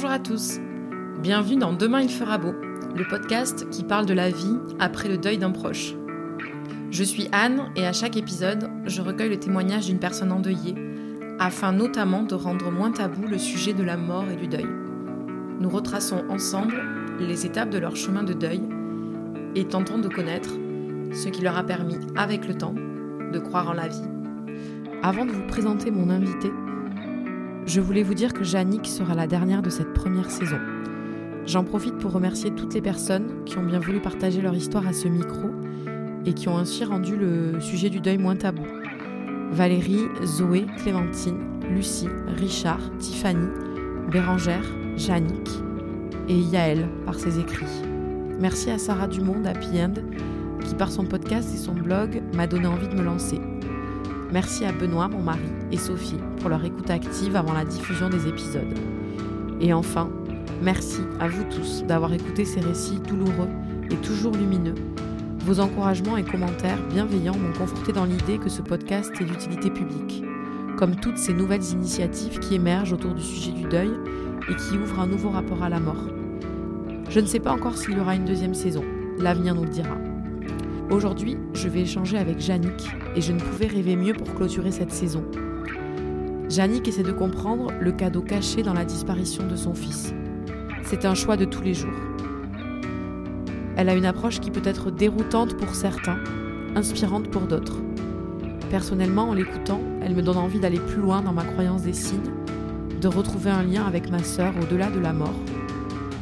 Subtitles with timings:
[0.00, 0.60] Bonjour à tous.
[1.20, 2.52] Bienvenue dans Demain il fera beau,
[2.94, 5.92] le podcast qui parle de la vie après le deuil d'un proche.
[6.92, 10.76] Je suis Anne et à chaque épisode, je recueille le témoignage d'une personne endeuillée
[11.40, 14.68] afin notamment de rendre moins tabou le sujet de la mort et du deuil.
[15.58, 16.80] Nous retraçons ensemble
[17.18, 18.62] les étapes de leur chemin de deuil
[19.56, 20.50] et tentons de connaître
[21.12, 22.76] ce qui leur a permis, avec le temps,
[23.32, 24.08] de croire en la vie.
[25.02, 26.52] Avant de vous présenter mon invité,
[27.68, 30.56] je voulais vous dire que Jannick sera la dernière de cette première saison.
[31.44, 34.94] J'en profite pour remercier toutes les personnes qui ont bien voulu partager leur histoire à
[34.94, 35.50] ce micro
[36.24, 38.64] et qui ont ainsi rendu le sujet du deuil moins tabou.
[39.50, 41.38] Valérie, Zoé, Clémentine,
[41.70, 43.48] Lucie, Richard, Tiffany,
[44.10, 44.64] Bérangère,
[44.96, 45.50] Jannick
[46.28, 47.66] et Yaël par ses écrits.
[48.40, 49.94] Merci à Sarah Dumont d'Happy End
[50.64, 53.38] qui par son podcast et son blog m'a donné envie de me lancer.
[54.30, 55.40] Merci à Benoît, mon mari,
[55.72, 58.78] et Sophie pour leur écoute active avant la diffusion des épisodes.
[59.58, 60.10] Et enfin,
[60.62, 63.48] merci à vous tous d'avoir écouté ces récits douloureux
[63.90, 64.74] et toujours lumineux.
[65.46, 70.22] Vos encouragements et commentaires bienveillants m'ont conforté dans l'idée que ce podcast est d'utilité publique,
[70.76, 73.90] comme toutes ces nouvelles initiatives qui émergent autour du sujet du deuil
[74.50, 76.04] et qui ouvrent un nouveau rapport à la mort.
[77.08, 78.84] Je ne sais pas encore s'il y aura une deuxième saison,
[79.18, 79.96] l'avenir nous le dira.
[80.90, 84.90] Aujourd'hui, je vais échanger avec Jannick et je ne pouvais rêver mieux pour clôturer cette
[84.90, 85.22] saison.
[86.48, 90.14] Jannick essaie de comprendre le cadeau caché dans la disparition de son fils.
[90.84, 91.92] C'est un choix de tous les jours.
[93.76, 96.20] Elle a une approche qui peut être déroutante pour certains,
[96.74, 97.82] inspirante pour d'autres.
[98.70, 102.32] Personnellement, en l'écoutant, elle me donne envie d'aller plus loin dans ma croyance des signes,
[102.98, 105.38] de retrouver un lien avec ma sœur au-delà de la mort.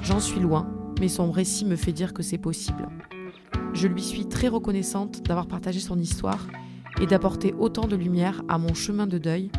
[0.02, 2.88] J'en suis loin, mais son récit me fait dire que c'est possible.
[3.76, 6.46] Je lui suis très reconnaissante d'avoir partagé son histoire
[6.98, 9.50] et d'apporter autant de lumière à mon chemin de deuil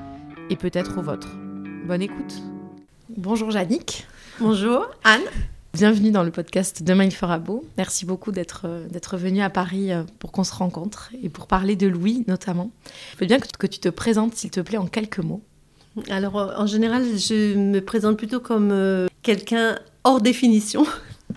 [0.49, 1.37] et peut-être au vôtre.
[1.85, 2.41] Bonne écoute.
[3.15, 4.07] Bonjour Jannick.
[4.39, 5.21] Bonjour Anne.
[5.71, 7.63] Bienvenue dans le podcast Demain il fera beau.
[7.77, 11.75] Merci beaucoup d'être d'être venue à Paris euh, pour qu'on se rencontre et pour parler
[11.75, 12.71] de Louis notamment.
[13.13, 15.43] Je veux bien que, que tu te présentes s'il te plaît en quelques mots.
[16.09, 20.87] Alors en général, je me présente plutôt comme euh, quelqu'un hors définition,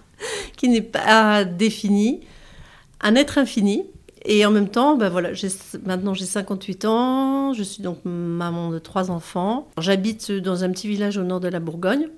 [0.57, 2.21] qui n'est pas défini,
[3.01, 3.85] un être infini.
[4.27, 5.31] Et en même temps, ben voilà,
[5.87, 9.69] maintenant j'ai 58 ans, je suis donc maman de trois enfants.
[9.79, 12.09] J'habite dans un petit village au nord de la Bourgogne.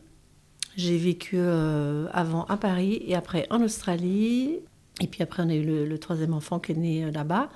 [0.76, 4.58] J'ai vécu euh, avant à Paris et après en Australie.
[5.00, 7.50] Et puis après, on a eu le, troisième enfant qui est né euh, là-bas.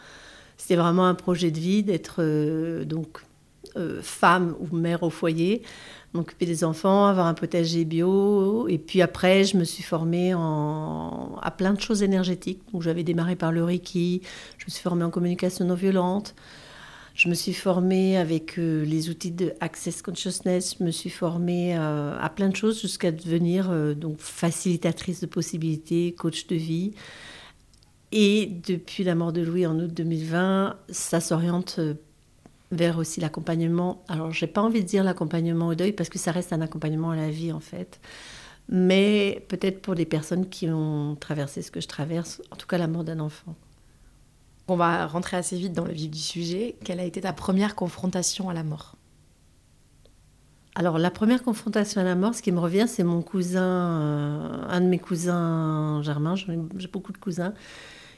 [0.56, 3.22] C'était vraiment un projet de vie d'être euh, donc
[4.03, 5.62] femme ou mère au foyer,
[6.14, 8.69] m'occuper des enfants, avoir un potager bio.
[8.69, 12.60] Et puis après, je me suis formée en, à plein de choses énergétiques.
[12.72, 14.22] Donc j'avais démarré par le Reiki,
[14.59, 16.34] je me suis formée en communication non violente.
[17.16, 20.76] Je me suis formée avec euh, les outils de Access Consciousness.
[20.78, 25.26] Je me suis formée euh, à plein de choses jusqu'à devenir euh, donc facilitatrice de
[25.26, 26.93] possibilités, coach de vie.
[28.12, 31.81] Et depuis la mort de Louis en août 2020, ça s'oriente
[32.72, 34.03] vers aussi l'accompagnement.
[34.09, 37.10] Alors, j'ai pas envie de dire l'accompagnement au deuil parce que ça reste un accompagnement
[37.10, 38.00] à la vie en fait.
[38.69, 42.78] Mais peut-être pour les personnes qui ont traversé ce que je traverse, en tout cas
[42.78, 43.55] la mort d'un enfant.
[44.69, 46.75] On va rentrer assez vite dans le vif du sujet.
[46.84, 48.97] Quelle a été ta première confrontation à la mort?
[50.75, 54.62] Alors la première confrontation à la mort, ce qui me revient, c'est mon cousin, euh,
[54.69, 57.55] un de mes cousins germains, j'ai beaucoup de cousins,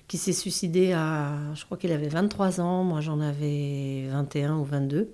[0.08, 4.64] qui s'est suicidé à, je crois qu'il avait 23 ans, moi j'en avais 21 ou
[4.64, 5.12] 22.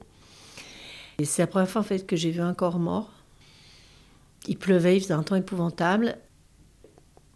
[1.19, 3.11] Et c'est la première fois en fait que j'ai vu un corps mort.
[4.47, 6.17] Il pleuvait, il faisait un temps épouvantable.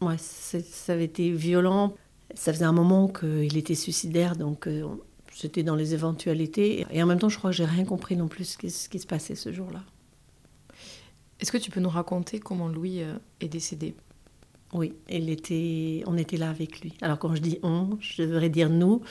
[0.00, 1.94] Ouais, ça avait été violent.
[2.34, 4.84] Ça faisait un moment qu'il était suicidaire, donc euh,
[5.34, 6.86] c'était dans les éventualités.
[6.90, 9.06] Et en même temps, je crois que j'ai rien compris non plus ce qui, se
[9.06, 9.82] passait ce jour-là.
[11.40, 13.94] Est-ce que tu peux nous raconter comment Louis euh, est décédé?
[14.74, 14.92] Oui,
[16.06, 16.94] on était là avec lui.
[17.00, 19.02] Alors quand je dis on, je devrais dire nous.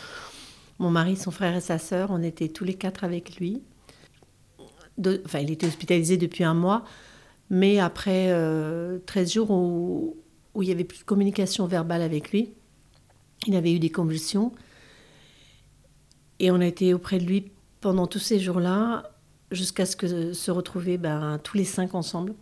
[0.79, 3.63] Mon mari, son frère et sa sœur, on était tous les quatre avec lui.
[5.25, 6.83] enfin, il était hospitalisé depuis un mois,
[7.49, 10.15] mais après 13 euh, jours où,
[10.61, 12.51] il n'y avait plus de communication verbale avec lui,
[13.47, 14.51] il avait eu des convulsions.
[16.39, 17.51] Et on a été auprès de lui
[17.81, 19.11] pendant tous ces jours-là,
[19.51, 22.35] jusqu'à ce que se retrouver ben, tous les cinq ensemble.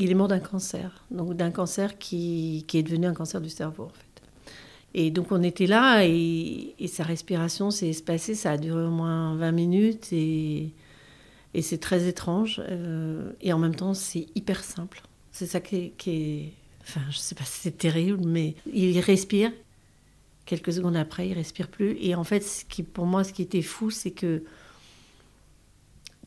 [0.00, 3.84] Il est mort d'un cancer, donc d'un cancer qui, est devenu un cancer du cerveau
[3.84, 4.22] en fait.
[4.94, 9.36] Et donc on était là et, sa respiration s'est espacée, ça a duré au moins
[9.36, 10.72] 20 minutes et,
[11.60, 12.62] c'est très étrange.
[12.66, 15.02] Euh, et en même temps c'est hyper simple.
[15.32, 16.52] C'est ça qui est,
[16.82, 19.52] Enfin je sais pas si c'est terrible, mais il respire.
[20.46, 21.96] Quelques secondes après, il respire plus.
[22.00, 22.44] Et en fait,
[22.92, 24.42] pour moi, ce qui était fou, c'est que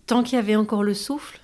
[0.06, 1.42] tant qu'il y avait encore le souffle,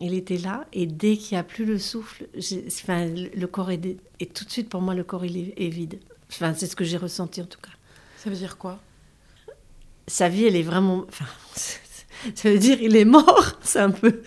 [0.00, 2.26] Il était là, et dès qu'il n'y a plus le souffle,
[2.66, 6.00] enfin, le corps est, et tout de suite, pour moi, le corps il est, vide.
[6.30, 7.70] Enfin, c'est ce que j'ai ressenti en tout cas.
[8.16, 8.80] Ça veut dire quoi?
[10.08, 11.04] Sa vie, elle est vraiment.
[11.08, 11.26] Enfin,
[12.34, 13.52] ça veut dire il est mort.
[13.62, 14.20] C'est un peu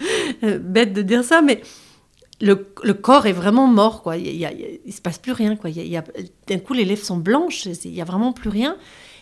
[0.44, 1.62] euh, bête de dire ça, mais
[2.40, 4.16] le, le, corps est vraiment mort, quoi.
[4.16, 5.70] Il, ne se passe plus rien, quoi.
[5.70, 6.04] Il y a,
[6.48, 8.78] d'un coup, les lèvres sont blanches, il y a vraiment plus rien.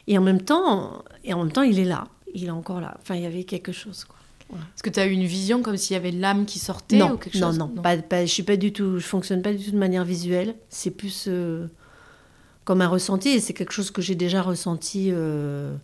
[0.07, 2.05] Et en même temps, et en même temps, il est là.
[2.35, 2.95] Il est encore là.
[3.01, 4.17] Enfin, il y avait quelque chose, quoi.
[4.53, 7.13] Est-ce que tu as eu une vision comme s'il y avait l'âme qui sortait non,
[7.13, 9.53] ou quelque non, chose Non, non, pas, je suis pas du tout, je fonctionne pas
[9.53, 10.55] du tout de manière visuelle.
[10.69, 11.67] C'est plus euh,
[12.63, 15.09] comme un ressenti, et c'est quelque chose que j'ai déjà ressenti.
[15.11, 15.75] Euh,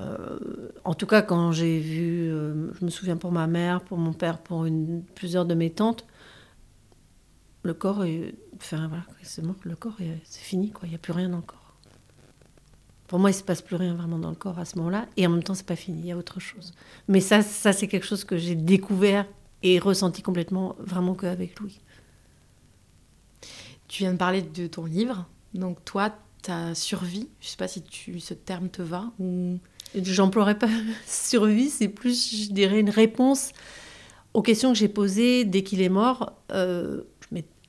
[0.00, 0.38] euh,
[0.84, 4.38] en tout cas, quand j'ai vu, je me souviens pour ma mère, pour mon père,
[4.38, 6.06] pour une, plusieurs de mes tantes,
[7.62, 8.34] le corps est.
[8.56, 10.82] Enfin, voilà, c'est mort, le corps, c'est fini, quoi.
[10.86, 11.65] Il n'y a plus rien corps.
[13.08, 15.06] Pour moi, il ne se passe plus rien vraiment dans le corps à ce moment-là.
[15.16, 16.72] Et en même temps, c'est pas fini, il y a autre chose.
[17.08, 19.26] Mais ça, ça c'est quelque chose que j'ai découvert
[19.62, 21.78] et ressenti complètement, vraiment qu'avec Louis.
[23.88, 25.26] Tu viens de parler de ton livre.
[25.54, 26.12] Donc, toi,
[26.42, 29.58] ta survie, je ne sais pas si tu, ce terme te va ou...
[29.94, 30.68] J'emploierais pas
[31.06, 33.52] survie, c'est plus, je dirais, une réponse
[34.34, 36.32] aux questions que j'ai posées dès qu'il est mort.
[36.50, 37.02] Euh,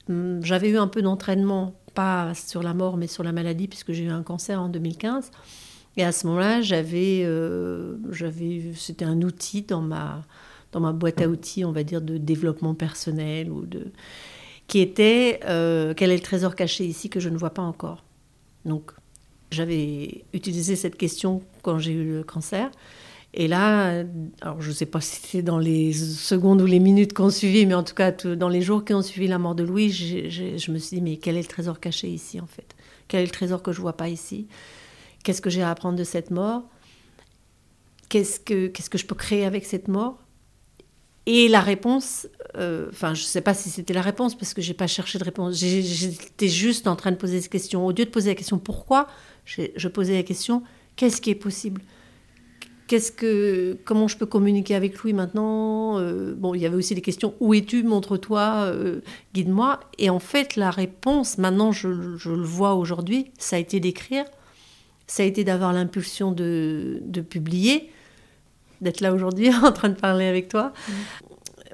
[0.10, 3.92] Hum, j'avais eu un peu d'entraînement, pas sur la mort, mais sur la maladie, puisque
[3.92, 5.32] j'ai eu un cancer en 2015.
[5.98, 10.24] Et à ce moment-là, j'avais, euh, j'avais, c'était un outil dans ma,
[10.72, 13.88] dans ma boîte à outils, on va dire, de développement personnel ou de,
[14.68, 18.04] qui était euh, quel est le trésor caché ici que je ne vois pas encore.
[18.64, 18.92] Donc,
[19.50, 22.70] j'avais utilisé cette question quand j'ai eu le cancer.
[23.34, 24.04] Et là,
[24.42, 27.30] alors je ne sais pas si c'était dans les secondes ou les minutes qui ont
[27.30, 29.92] suivi, mais en tout cas, dans les jours qui ont suivi la mort de Louis,
[29.92, 32.76] je me suis dit, mais quel est le trésor caché ici, en fait?
[33.08, 34.48] Quel est le trésor que je ne vois pas ici?
[35.24, 36.64] Qu'est-ce que j'ai à apprendre de cette mort?
[38.10, 40.18] Qu'est-ce que, qu'est-ce que je peux créer avec cette mort?
[41.26, 44.62] Et la réponse, euh, enfin, je ne sais pas si c'était la réponse, parce que
[44.62, 45.58] je n'ai pas cherché de réponse.
[45.58, 47.86] J'étais juste en train de poser cette question.
[47.86, 49.08] Au lieu de poser la question pourquoi,
[49.46, 50.64] je posais la question
[50.96, 51.82] qu'est-ce qui est possible?
[52.88, 56.96] Qu'est-ce que, comment je peux communiquer avec lui maintenant euh, Bon, il y avait aussi
[56.96, 59.02] les questions où es-tu Montre-toi, euh,
[59.34, 59.82] guide-moi.
[59.98, 64.24] Et en fait, la réponse, maintenant, je, le vois aujourd'hui, ça a été d'écrire,
[65.06, 67.92] ça a été d'avoir l'impulsion de, publier,
[68.80, 70.72] d'être là aujourd'hui en train de parler avec toi.
[70.88, 70.92] Mm.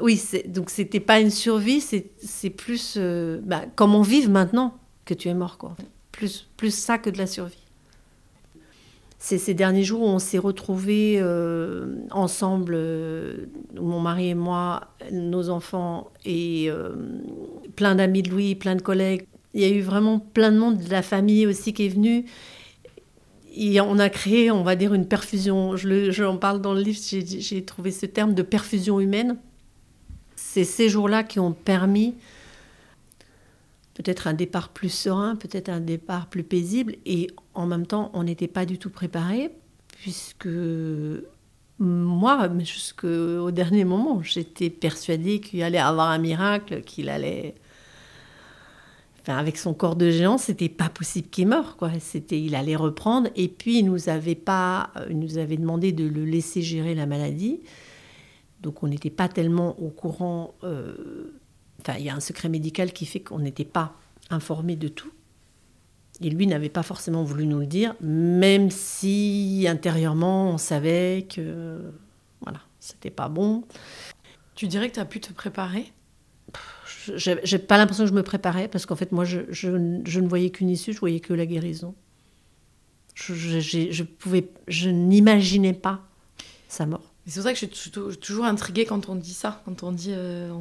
[0.01, 5.27] Oui, donc c'était pas une survie, c'est plus euh, bah, comment vivre maintenant que tu
[5.27, 5.75] es mort, quoi.
[6.11, 7.62] Plus, plus ça que de la survie
[9.25, 14.89] c'est ces derniers jours où on s'est retrouvés euh, ensemble, euh, mon mari et moi,
[15.13, 16.89] nos enfants et euh,
[17.77, 19.25] plein d'amis de Louis, plein de collègues.
[19.53, 22.25] Il y a eu vraiment plein de monde de la famille aussi qui est venu.
[23.55, 25.77] Et on a créé, on va dire, une perfusion.
[25.77, 29.37] Je j'en parle dans le livre, j'ai trouvé ce terme de perfusion humaine.
[30.35, 32.13] C'est ces jours-là qui ont permis
[33.93, 36.95] peut-être un départ plus serein, peut-être un départ plus paisible.
[37.05, 39.51] Et en même temps, on n'était pas du tout préparé,
[39.87, 40.47] puisque
[41.79, 47.55] moi, jusqu'au dernier moment, j'étais persuadée qu'il allait avoir un miracle, qu'il allait.
[49.21, 51.91] Enfin, avec son corps de géant, c'était pas possible qu'il meure, quoi.
[51.99, 53.29] C'était, il allait reprendre.
[53.35, 57.61] Et puis, il nous avait pas, nous avait demandé de le laisser gérer la maladie.
[58.61, 60.55] Donc, on n'était pas tellement au courant.
[60.63, 61.33] Euh,
[61.85, 63.95] Enfin, il y a un secret médical qui fait qu'on n'était pas
[64.29, 65.11] informé de tout.
[66.21, 71.91] Et lui n'avait pas forcément voulu nous le dire, même si intérieurement on savait que
[72.41, 73.63] voilà, c'était pas bon.
[74.55, 75.91] Tu dirais que tu as pu te préparer?
[77.17, 80.51] J'ai pas l'impression que je me préparais parce qu'en fait, moi, je, je, ne voyais
[80.51, 81.95] qu'une issue, je voyais que la guérison.
[83.15, 86.01] Je, je pouvais, je n'imaginais pas
[86.69, 87.12] sa mort.
[87.25, 90.11] C'est pour ça que je suis toujours intriguée quand on dit ça, quand on dit,
[90.11, 90.51] euh,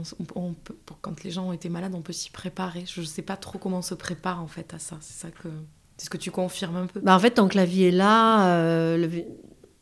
[1.01, 2.85] quand les gens ont été malades, on peut s'y préparer.
[2.87, 4.97] Je ne sais pas trop comment on se prépare en fait à ça.
[5.01, 5.49] C'est ça que,
[5.97, 7.01] c'est ce que tu confirmes un peu.
[7.01, 9.09] Bah en fait, tant que la vie est là, euh,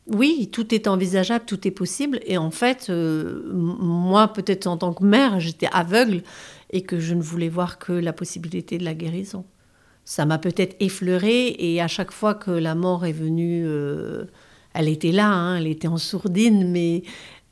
[0.07, 2.19] oui, tout est envisageable, tout est possible.
[2.25, 6.23] Et en fait, euh, moi, peut-être en tant que mère, j'étais aveugle
[6.71, 9.45] et que je ne voulais voir que la possibilité de la guérison.
[10.03, 13.67] Ça m'a peut-être effleurée et à chaque fois que la mort est venue
[14.73, 17.03] elle était là, hein, elle était en sourdine, mais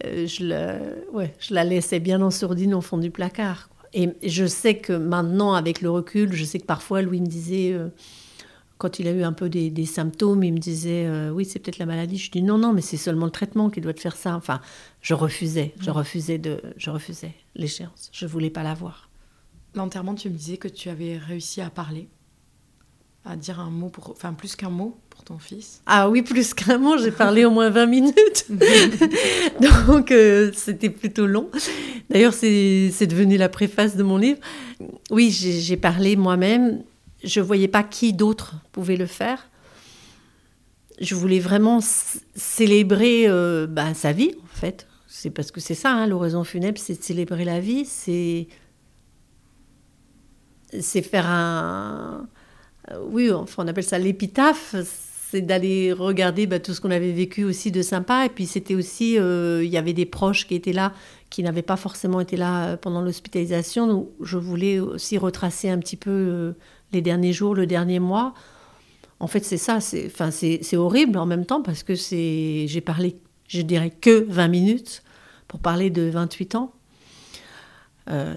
[0.06, 0.80] euh, je, la,
[1.12, 3.70] ouais, je la laissais bien en sourdine au fond du placard.
[3.94, 7.74] Et je sais que maintenant, avec le recul, je sais que parfois Louis me disait,
[7.74, 7.90] euh,
[8.78, 11.80] quand il a eu un peu des, symptômes, il me disait euh, oui, c'est peut-être
[11.80, 12.18] la maladie.
[12.18, 14.36] Je dis non, non, mais c'est seulement le traitement qui doit te faire ça.
[14.36, 14.62] Enfin,
[15.02, 18.10] je refusais, je refusais de, je refusais l'échéance.
[18.14, 19.10] Je voulais pas la voir.
[19.76, 22.08] L'enterrement, tu me disais que tu avais réussi à parler.
[23.26, 26.54] À dire un mot, pour, enfin plus qu'un mot pour ton fils Ah oui, plus
[26.54, 28.46] qu'un mot, j'ai parlé au moins 20 minutes.
[29.88, 31.50] Donc euh, c'était plutôt long.
[32.10, 34.40] D'ailleurs, c'est devenu la préface de mon livre.
[35.12, 36.84] Oui, j'ai parlé moi-même.
[37.24, 39.50] Je ne voyais pas qui d'autre pouvait le faire.
[41.02, 41.80] Je voulais vraiment
[42.36, 44.88] célébrer euh, bah, sa vie, en fait.
[45.08, 48.48] C'est parce que c'est ça, hein, l'oraison funèbre, c'est célébrer la vie, c'est
[50.80, 52.28] c'est faire un
[53.12, 54.75] oui, enfin, on appelle ça l'épitaphe,
[55.29, 58.25] c'est d'aller regarder bah, tout ce qu'on avait vécu aussi de sympa.
[58.25, 60.93] Et puis c'était aussi, euh, il y avait des proches qui étaient là,
[61.29, 63.88] qui n'avaient pas forcément été là euh, pendant l'hospitalisation.
[63.88, 66.55] Donc je voulais aussi retracer un petit peu
[66.91, 68.34] les derniers jours, le dernier mois.
[69.19, 70.10] En fait, c'est ça, c'est,
[70.62, 73.17] c'est, horrible en même temps parce que c'est, j'ai parlé,
[73.50, 75.03] je dirais que 20 minutes
[75.48, 76.74] pour parler de 28 ans.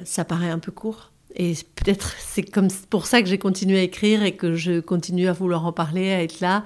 [0.04, 1.11] ça paraît un peu court.
[1.36, 5.28] Et peut-être c'est comme pour ça que j'ai continué à écrire et que je continue
[5.28, 6.64] à vouloir en parler, à être là,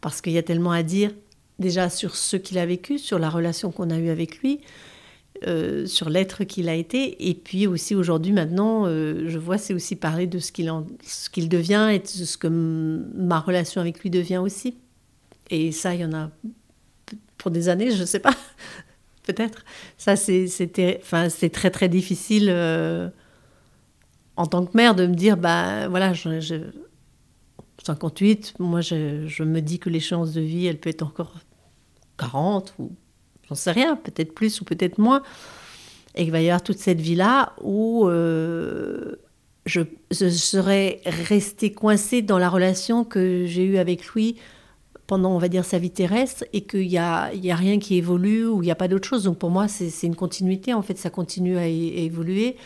[0.00, 1.10] parce qu'il y a tellement à dire
[1.58, 4.60] déjà sur ce qu'il a vécu, sur la relation qu'on a eue avec lui,
[5.46, 9.74] euh, sur l'être qu'il a été, et puis aussi aujourd'hui maintenant, euh, je vois c'est
[9.74, 10.72] aussi parler de ce qu'il
[11.32, 14.76] qu'il devient et de ce que ma relation avec lui devient aussi.
[15.50, 16.30] Et ça, il y en a
[17.38, 18.34] pour des années, je ne sais pas,
[19.24, 19.64] peut-être.
[19.98, 20.14] Ça,
[21.00, 22.48] enfin, c'est très très difficile.
[22.50, 23.08] Euh,
[24.36, 26.70] en tant que mère, de me dire, bah voilà, je,
[27.84, 31.34] 58, moi je, me dis que l'échéance de vie, elle peut être encore
[32.18, 32.92] 40 ou
[33.48, 35.22] j'en sais rien, peut-être plus ou peut-être moins.
[36.14, 39.16] Et qu'il va y avoir toute cette vie-là où euh,
[39.66, 44.36] je, serais restée coincée dans la relation que j'ai eue avec lui
[45.06, 47.96] pendant, on va dire, sa vie terrestre et qu'il n'y a, y a rien qui
[47.96, 49.24] évolue ou il n'y a pas d'autre chose.
[49.24, 52.56] Donc pour moi, c'est une continuité, en fait, ça continue à évoluer.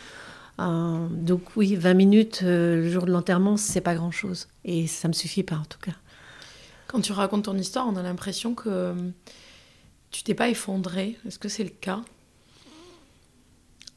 [0.61, 4.47] Euh, donc oui, 20 minutes euh, le jour de l'enterrement, c'est pas grand-chose.
[4.63, 5.93] Et ça me suffit pas en tout cas.
[6.87, 8.93] Quand tu racontes ton histoire, on a l'impression que euh,
[10.11, 11.17] tu t'es pas effondré.
[11.25, 12.01] Est-ce que c'est le cas?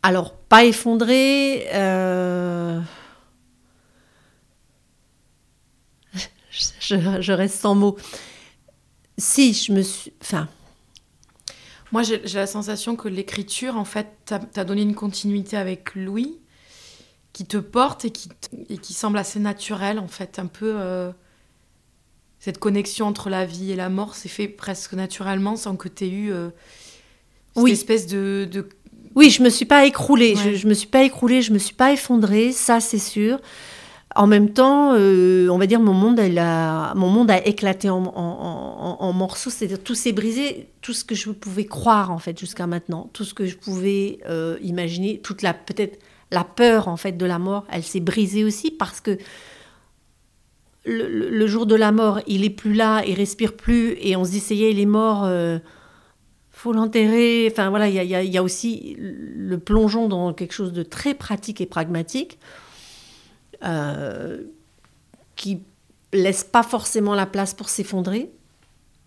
[0.02, 1.66] Alors, pas effondré.
[6.80, 7.97] Je, reste sans mots.
[9.18, 10.12] Si, je me suis.
[10.21, 10.49] Enfin.
[11.90, 16.38] Moi, j'ai la sensation que l'écriture, en fait, t'a donné une continuité avec Louis
[17.35, 18.31] qui te porte et qui,
[18.71, 20.38] et qui semble assez naturel, en fait.
[20.38, 20.76] Un peu.
[20.79, 21.11] Euh,
[22.38, 26.05] cette connexion entre la vie et la mort s'est fait presque naturellement sans que tu
[26.05, 26.50] aies eu euh,
[27.57, 28.69] cette espèce de, de,
[29.14, 30.35] Oui, je me suis pas écroulée.
[30.37, 33.41] Je, je me suis pas écroulée, je me suis pas effondrée, ça c'est sûr.
[34.14, 38.05] En même temps, euh, on va dire mon monde, a, mon monde a éclaté en,
[38.05, 42.38] en, en, morceaux, c'est-à-dire tout s'est brisé, tout ce que je pouvais croire en fait
[42.38, 44.21] jusqu'à maintenant, tout ce que je pouvais
[44.62, 45.99] imaginer, toute la peut-être
[46.35, 49.19] la peur en fait de la mort, elle s'est brisée aussi parce que
[50.87, 54.31] le, jour de la mort, il est plus là, il respire plus, et on se
[54.31, 55.59] dit ça y est, il est mort, euh,
[56.50, 57.49] faut l'enterrer.
[57.50, 61.67] Enfin voilà, il y a, aussi le plongeon dans quelque chose de très pratique et
[61.67, 62.38] pragmatique
[63.64, 64.43] euh,
[65.37, 65.61] qui
[66.12, 68.31] laisse pas forcément la place pour s'effondrer.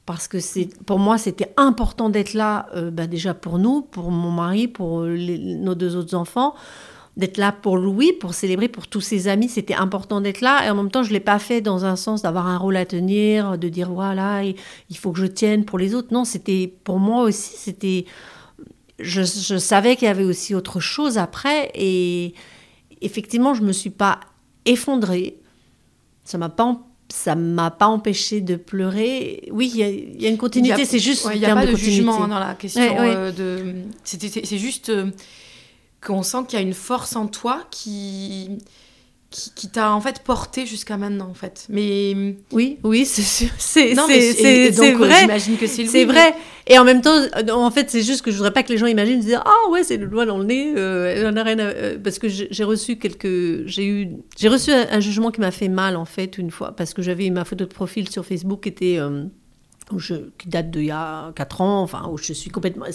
[0.06, 0.38] Parce que
[0.84, 5.02] pour moi, c'était important d'être là, euh, bah, déjà pour nous, pour mon mari, pour
[5.02, 6.56] nos deux autres enfants,
[7.18, 9.50] d'être là pour Louis, pour célébrer pour tous ses amis.
[9.50, 10.66] C'était important d'être là.
[10.66, 12.78] Et en même temps, je ne l'ai pas fait dans un sens d'avoir un rôle
[12.78, 16.10] à tenir, de dire voilà, il faut que je tienne pour les autres.
[16.12, 18.06] Non, c'était pour moi aussi, c'était.
[19.00, 21.72] Je, savais qu'il y avait aussi autre chose après.
[21.74, 22.34] Et
[23.02, 24.20] effectivement, je ne me suis pas
[24.66, 25.38] effondrée.
[26.24, 29.48] Ça m'a pas ça m'a pas empêché de pleurer.
[29.52, 31.28] Oui, il y, a une continuité, c'est juste.
[31.34, 32.84] Il n'y a pas de, jugement dans la question.
[33.00, 33.74] Euh, de...
[34.04, 34.90] C'est juste.
[34.90, 35.10] Euh,
[36.08, 38.60] qu'on sent qu'il y a une force en toi qui
[39.30, 41.68] qui, t'a en fait porté jusqu'à maintenant en fait.
[41.70, 42.16] Mais
[42.54, 45.20] oui oui c'est sûr c'est c'est c'est vrai.
[45.20, 46.34] j'imagine que c'est c'est vrai.
[46.66, 47.18] Et en même temps
[47.52, 49.84] en fait c'est juste que je voudrais pas que les gens imaginent dire ah ouais
[49.84, 53.86] c'est le doigt dans le nez euh, rien euh, parce que j'ai reçu quelques j'ai
[53.86, 57.02] eu j'ai reçu un, jugement qui m'a fait mal en fait une fois parce que
[57.02, 59.26] j'avais ma photo de profil sur Facebook qui était euh,
[59.96, 62.86] je, qui date d'il y a 4 ans, enfin, où je suis complètement.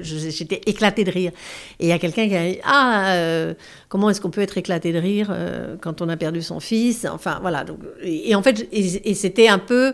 [0.00, 1.32] J'étais éclatée de rire.
[1.78, 3.54] Et il y a quelqu'un qui a dit Ah, euh,
[3.88, 7.06] comment est-ce qu'on peut être éclaté de rire euh, quand on a perdu son fils?
[7.10, 7.64] Enfin, voilà.
[7.64, 9.92] Donc, et, en fait, et, c'était un peu.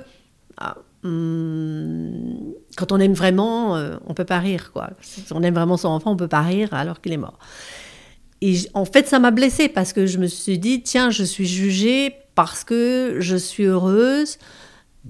[0.57, 4.91] Ah, hmm, quand on aime vraiment, euh, on peut pas rire, quoi.
[5.01, 7.39] Si on aime vraiment son enfant, on peut pas rire alors qu'il est mort.
[8.41, 11.47] Et en fait, ça m'a blessée parce que je me suis dit Tiens, je suis
[11.47, 14.39] jugée parce que je suis heureuse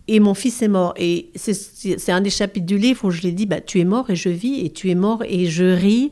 [0.08, 0.94] et mon fils est mort.
[0.96, 4.10] Et c'est un des chapitres du livre où je l'ai dit, bah, tu es mort
[4.10, 6.10] et je vis, et tu es mort et je ris,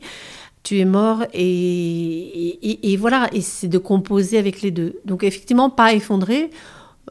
[0.63, 4.99] tu es mort et, et, voilà, et c'est de composer avec les deux.
[5.05, 6.49] Donc effectivement, pas effondré.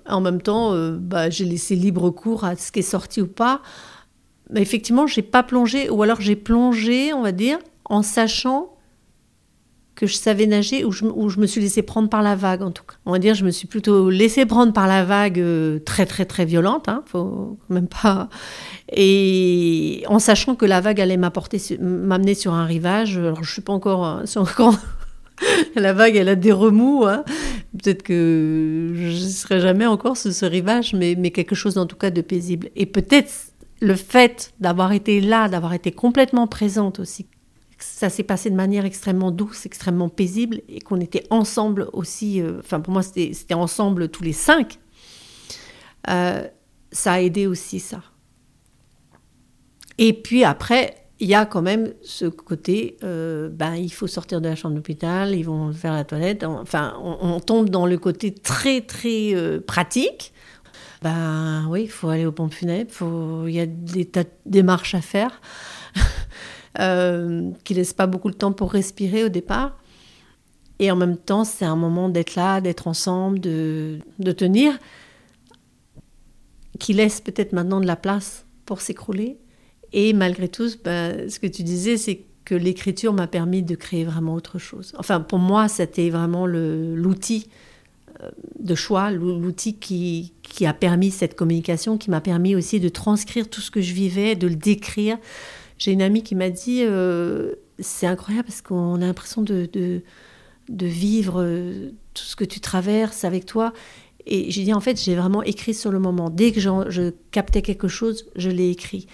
[0.09, 3.27] En même temps, euh, bah, j'ai laissé libre cours à ce qui est sorti ou
[3.27, 3.61] pas.
[4.51, 8.75] Mais effectivement, j'ai pas plongé, ou alors j'ai plongé, on va dire, en sachant
[9.95, 12.71] que je savais nager ou je, je, me suis laissé prendre par la vague en
[12.71, 12.95] tout cas.
[13.05, 16.25] On va dire je me suis plutôt laissé prendre par la vague euh, très très
[16.25, 18.29] très violente, hein, faut même pas.
[18.93, 23.19] Et en sachant que la vague allait m'apporter, m'amener sur un rivage.
[23.19, 24.77] Alors je suis pas encore, hein, encore
[25.77, 27.05] la vague, elle a des remous.
[27.07, 27.25] Hein.
[27.83, 31.87] Peut-être que je ne serai jamais encore sur ce rivage, mais, mais quelque chose en
[31.87, 32.71] tout cas de paisible.
[32.77, 33.33] Et peut-être
[33.81, 37.27] le fait d'avoir été là, d'avoir été complètement présente aussi,
[38.03, 42.59] ça s'est passé de manière extrêmement douce, extrêmement paisible, et qu'on était ensemble aussi, euh,
[42.59, 44.81] enfin pour moi c'était ensemble tous les cinq,
[46.11, 46.45] euh,
[46.91, 48.03] ça a aidé aussi ça.
[49.99, 54.41] Et puis après, il y a quand même ce côté, euh, ben, il faut sortir
[54.41, 56.43] de la chambre d'hôpital, ils vont faire la toilette.
[56.43, 60.33] Enfin, on, tombe dans le côté très, très pratique.
[61.03, 64.97] Ben oui, il faut aller aux pompes funèbres, il y a des tas de démarches
[64.97, 65.41] à faire.
[66.79, 69.79] euh, qui laisse pas beaucoup de temps pour respirer au départ.
[70.79, 74.79] Et en même temps, c'est un moment d'être là, d'être ensemble, de, de tenir,
[76.79, 79.39] qui laisse peut-être maintenant de la place pour s'écrouler.
[79.93, 84.05] Et malgré tout, ben, ce que tu disais, c'est que l'écriture m'a permis de créer
[84.05, 84.93] vraiment autre chose.
[84.99, 87.49] Enfin, pour moi, c'était vraiment l'outil
[88.23, 92.89] euh, de choix, l'outil qui, qui a permis cette communication, qui m'a permis aussi de
[92.89, 95.19] transcrire tout ce que je vivais, de le décrire,
[95.83, 100.87] j'ai une amie qui m'a dit euh, c'est incroyable parce qu'on a l'impression de, de,
[100.87, 103.73] vivre euh, tout ce que tu traverses avec toi.
[104.25, 106.31] Et j'ai dit en fait, j'ai vraiment écrit sur le moment.
[106.31, 109.09] Dès que je captais quelque chose, je l'ai écrit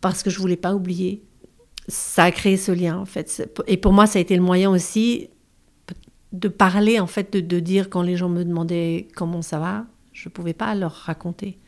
[0.00, 1.24] parce que je voulais pas oublier.
[1.88, 3.50] Ça a créé ce lien en fait.
[3.66, 5.30] Et pour moi, ça a été le moyen aussi
[6.32, 9.86] de parler en fait, de, de dire quand les gens me demandaient comment ça va,
[10.12, 11.58] je pouvais pas leur raconter.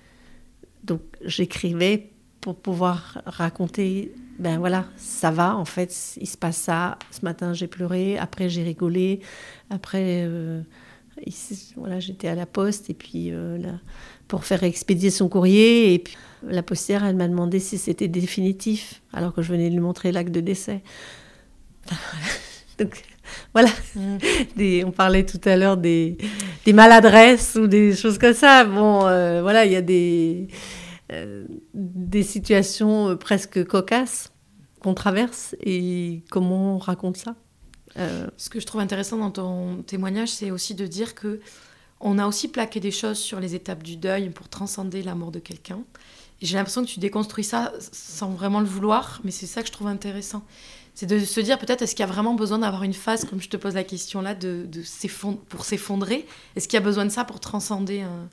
[0.85, 6.99] Donc j'écrivais pour pouvoir raconter ben voilà, ça va en fait, il se passe ça.
[7.11, 9.21] Ce matin j'ai pleuré, après j'ai rigolé,
[9.71, 10.61] après euh,
[11.77, 13.59] voilà, j'étais à la poste et puis euh,
[14.29, 19.01] pour faire expédier son courrier et puis la postière elle m'a demandé si c'était définitif
[19.13, 20.83] alors que je venais de lui montrer l'acte de décès.
[22.79, 23.03] Donc
[23.55, 24.19] voilà, mm.
[24.85, 26.19] on parlait tout à l'heure des,
[26.65, 28.65] des, maladresses ou des choses comme ça.
[28.65, 30.49] Bon, euh, voilà, il y a des
[31.75, 34.33] des situations euh, presque cocasses
[34.81, 37.37] qu'on traverse et comment on raconte ça.
[37.97, 41.41] Euh, Ce que je trouve intéressant dans ton témoignage, c'est aussi de dire que
[42.01, 45.31] on a aussi plaqué des choses sur les étapes du deuil pour transcender la mort
[45.31, 45.83] de quelqu'un.
[46.43, 49.73] J'ai l'impression que tu déconstruis ça sans vraiment le vouloir, mais c'est ça que je
[49.73, 50.45] trouve intéressant.
[50.95, 53.41] C'est de se dire peut-être est-ce qu'il y a vraiment besoin d'avoir une phase, comme
[53.41, 54.69] je te pose la question là, de,
[55.49, 56.27] pour s'effondrer?
[56.55, 58.29] Est-ce qu'il y a besoin de ça pour transcender un,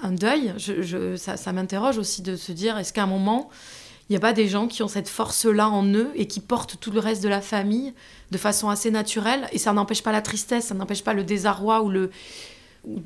[0.00, 3.50] un deuil, je, ça, m'interroge aussi de se dire, est-ce qu'à un moment,
[4.08, 6.78] il n'y a pas des gens qui ont cette force-là en eux et qui portent
[6.80, 7.92] tout le reste de la famille
[8.30, 9.48] de façon assez naturelle?
[9.52, 12.10] Et ça n'empêche pas la tristesse, ça n'empêche pas le désarroi ou le...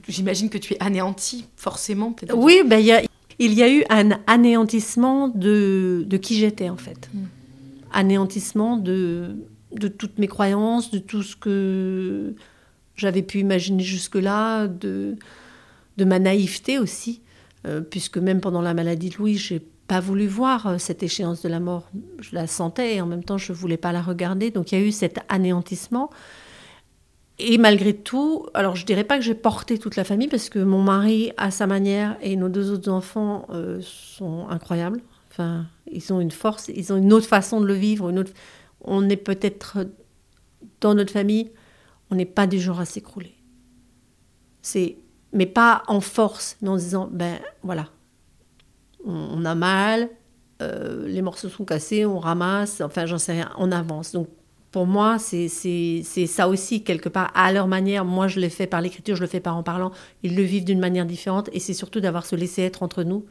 [0.08, 2.14] J'imagine que tu es anéanti, forcément.
[2.34, 3.02] Oui, ben, y a,
[3.38, 7.08] il y a eu un anéantissement de, de qui j'étais, en fait.
[7.14, 7.18] Mm.
[7.92, 9.36] Anéantissement de,
[9.72, 12.34] de toutes mes croyances, de tout ce que
[12.96, 15.16] j'avais pu imaginer jusque-là, de
[16.00, 17.20] de ma naïveté aussi,
[17.66, 21.42] euh, puisque même pendant la maladie de Louis, j'ai pas voulu voir euh, cette échéance
[21.42, 21.90] de la mort.
[22.20, 24.50] Je la sentais et en même temps, je voulais pas la regarder.
[24.50, 26.08] Donc il y a eu cet anéantissement.
[27.38, 30.58] Et malgré tout, alors je dirais pas que j'ai porté toute la famille parce que
[30.58, 35.02] mon mari, à sa manière, et nos deux autres enfants euh, sont incroyables.
[35.30, 38.08] Enfin, ils ont une force, ils ont une autre façon de le vivre.
[38.08, 38.32] Une autre...
[38.82, 39.86] On est peut-être
[40.80, 41.50] dans notre famille,
[42.10, 43.34] on n'est pas du genre à s'écrouler.
[44.62, 44.96] C'est
[45.32, 47.86] mais pas en force, mais en disant, ben voilà,
[49.04, 50.08] on, a mal,
[50.60, 54.12] euh, les morceaux sont cassés, on ramasse, enfin j'en sais rien, on avance.
[54.12, 54.28] Donc
[54.70, 58.04] pour moi, c'est ça aussi, quelque part, à leur manière.
[58.04, 59.90] Moi, je l'ai fait par l'écriture, je le fais par en parlant.
[60.22, 61.50] Ils le vivent d'une manière différente.
[61.52, 63.26] Et c'est surtout d'avoir ce laisser être entre nous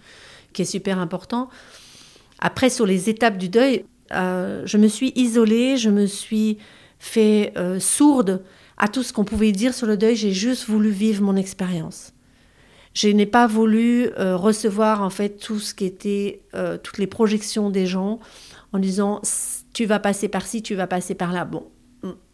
[0.51, 1.49] qui est super important.
[2.39, 6.57] Après, sur les étapes du deuil, euh, je me suis isolée, je me suis
[6.97, 8.43] fait euh, sourde
[8.79, 12.13] à tout ce qu'on pouvait dire sur le deuil, j'ai juste voulu vivre mon expérience.
[12.93, 17.05] Je n'ai pas voulu euh, recevoir en fait tout ce qui était euh, toutes les
[17.05, 18.19] projections des gens
[18.73, 19.21] en disant
[19.73, 21.45] tu vas passer par ci, tu vas passer par là.
[21.45, 21.67] Bon,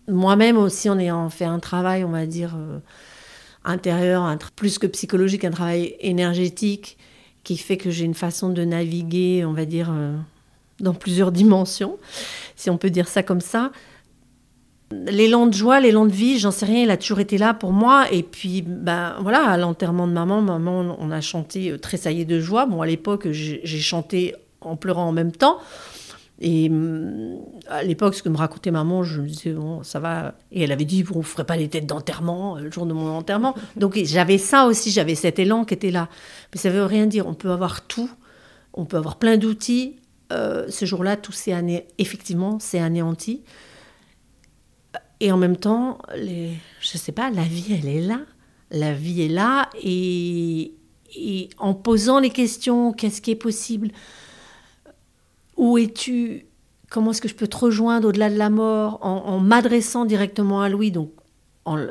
[0.07, 2.79] moi-même aussi en ayant fait un travail, on va dire euh,
[3.65, 6.97] intérieur, plus que psychologique, un travail énergétique
[7.43, 9.93] qui fait que j'ai une façon de naviguer, on va dire
[10.79, 11.97] dans plusieurs dimensions,
[12.55, 13.71] si on peut dire ça comme ça
[14.91, 17.71] L'élan de joie, l'élan de vie, j'en sais rien, il a toujours été là pour
[17.71, 18.05] moi.
[18.11, 22.39] Et puis, ben voilà, à l'enterrement de maman, maman, on a chanté euh, Tressaillé de
[22.39, 22.65] joie.
[22.65, 25.57] Bon, à l'époque, j'ai chanté en pleurant en même temps.
[26.39, 30.35] Et mm, à l'époque, ce que me racontait maman, je me disais, bon, ça va.
[30.51, 32.85] Et elle avait dit, bon, on ne ferait pas les têtes d'enterrement euh, le jour
[32.85, 33.55] de mon enterrement.
[33.77, 36.09] Donc j'avais ça aussi, j'avais cet élan qui était là.
[36.53, 37.27] Mais ça ne veut rien dire.
[37.27, 38.09] On peut avoir tout,
[38.73, 39.95] on peut avoir plein d'outils.
[40.33, 41.85] Euh, ce jour-là, tout s'est ané...
[41.99, 43.41] effectivement, c'est anéanti.
[45.19, 46.51] Et en même temps, les...
[46.79, 48.19] je sais pas, la vie, elle est là.
[48.71, 49.69] La vie est là.
[49.81, 50.73] Et,
[51.57, 53.89] en posant les questions, qu'est-ce qui est possible?
[55.55, 56.45] Où es-tu?
[56.89, 58.99] Comment est-ce que je peux te rejoindre au-delà de la mort?
[59.01, 60.91] En, m'adressant directement à Louis.
[60.91, 61.11] Donc,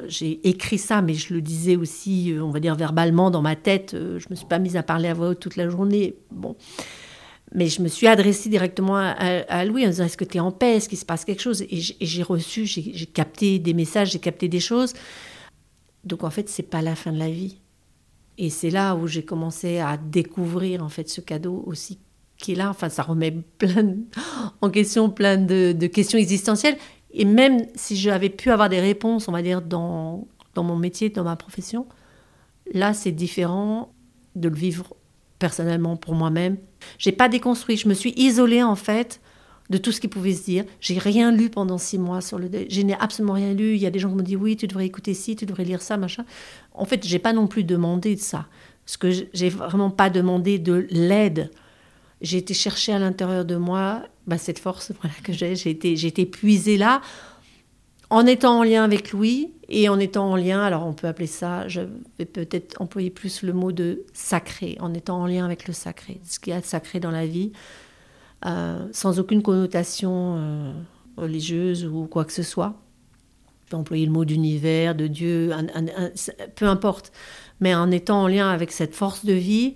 [0.07, 3.57] j'ai écrit ça, mais je le disais aussi, euh, on va dire verbalement dans ma
[3.57, 3.95] tête.
[3.95, 6.15] Euh, je me suis pas mise à parler à voix haute toute la journée.
[6.31, 6.55] Bon.
[7.53, 10.51] Mais je me suis adressée directement à, Louis en disant Est-ce que tu es en
[10.51, 10.77] paix?
[10.77, 11.63] Est-ce qu'il se passe quelque chose?
[11.63, 14.95] Et j'ai reçu, j'ai capté des messages, j'ai capté des choses.
[16.05, 17.59] Donc en fait, c'est pas la fin de la vie.
[18.39, 21.99] Et c'est là où j'ai commencé à découvrir en fait ce cadeau aussi
[22.39, 22.71] qui est là.
[22.71, 23.97] Enfin, ça remet plein
[24.61, 26.77] en question plein de, questions existentielles.
[27.13, 31.11] Et même si j'avais pu avoir des réponses, on va dire, dans, dans mon métier,
[31.11, 31.87] dans ma profession,
[32.73, 33.93] là, c'est différent
[34.35, 34.97] de le vivre
[35.39, 36.57] personnellement pour moi-même.
[36.99, 39.21] J'ai pas déconstruit, je me suis isolée en fait
[39.71, 40.65] de tout ce qui pouvait se dire.
[40.81, 42.49] J'ai rien lu pendant six mois sur le.
[42.69, 43.75] Je n'ai absolument rien lu.
[43.75, 45.65] Il y a des gens qui m'ont dit oui, tu devrais écouter ci, tu devrais
[45.65, 46.25] lire ça, machin.
[46.73, 48.47] En fait, j'ai pas non plus demandé de ça.
[48.85, 51.51] Parce que j'ai vraiment pas demandé de l'aide.
[52.21, 55.57] J'ai été chercher à l'intérieur de moi bah, cette force voilà, que j'ai.
[55.57, 57.01] J'ai été, j'ai été là
[58.15, 61.27] en étant en lien avec Louis et en étant en lien, alors on peut appeler
[61.27, 61.81] ça, je
[62.17, 66.21] vais peut-être employer plus le mot de sacré, en étant en lien avec le sacré,
[66.25, 67.51] ce qu'il y a de sacré dans la vie,
[68.47, 70.73] euh, sans aucune connotation euh,
[71.17, 72.75] religieuse ou quoi que ce soit.
[73.65, 75.51] Je peux employer le mot d'univers, de Dieu,
[76.55, 77.11] peu importe,
[77.59, 79.75] mais en étant en lien avec cette force de vie,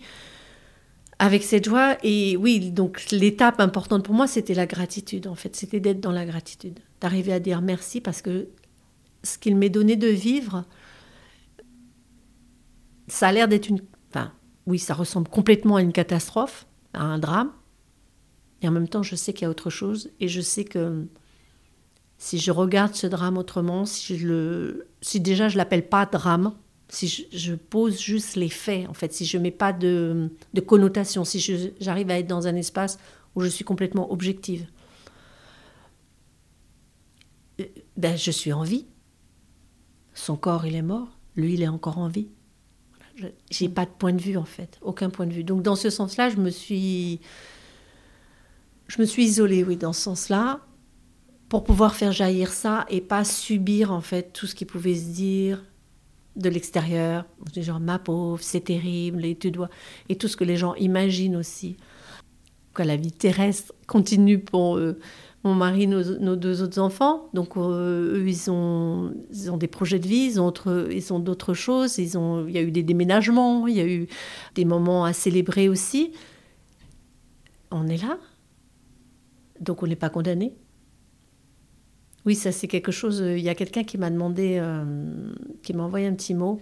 [1.19, 1.97] avec cette joie.
[2.03, 5.57] Et oui, donc l'étape importante pour moi, c'était la gratitude, en fait.
[5.57, 8.49] C'était d'être dans la gratitude, d'arriver à dire merci parce que
[9.23, 10.65] ce qu'il m'est donné de vivre,
[13.09, 13.81] ça a l'air d'être une...
[14.11, 14.33] Enfin,
[14.67, 17.53] oui, ça ressemble complètement à une catastrophe, à un drame.
[18.63, 20.11] Et en même temps, je sais qu'il y a autre chose.
[20.21, 21.07] Et je sais que
[22.19, 26.53] si je regarde ce drame autrement, si, je le, si déjà je l'appelle pas drame,
[26.89, 31.25] si je, pose juste les faits, en fait, si je mets pas de, de connotation,
[31.25, 31.41] si
[31.81, 32.99] j'arrive à être dans un espace
[33.35, 34.67] où je suis complètement objective,
[37.61, 37.65] euh,
[37.97, 38.87] ben, je suis en vie.
[40.15, 41.19] Son corps, il est mort.
[41.37, 42.29] Lui, il est encore en vie.
[43.51, 44.79] J'ai pas de point de vue, en fait.
[44.81, 45.45] Aucun point de vue.
[45.45, 47.21] Donc, dans ce sens-là, je me suis.
[48.87, 50.61] Je me suis isolée, oui, dans ce sens-là,
[51.51, 55.11] pour pouvoir faire jaillir ça et pas subir, en fait, tout ce qui pouvait se
[55.11, 55.63] dire
[56.39, 59.69] de l'extérieur, genre ma pauvre, c'est terrible, et tu dois,
[60.09, 61.77] et tout ce que les gens imaginent aussi.
[62.79, 65.01] La vie terrestre continue pour eux.
[65.45, 69.99] Mon mari, nos, deux autres enfants, donc euh, eux, ils ont, ils ont des projets
[69.99, 70.53] de vie, ils ont,
[70.91, 73.87] ils ont d'autres choses, ils ont, il y a eu des déménagements, il y a
[73.87, 74.09] eu
[74.55, 76.13] des moments à célébrer aussi.
[77.71, 78.19] On est là,
[79.61, 80.53] donc on n'est pas condamné.
[82.29, 83.23] Oui, ça c'est quelque chose.
[83.23, 86.61] Euh, il y a quelqu'un qui m'a demandé, euh, qui m'a envoyé un petit mot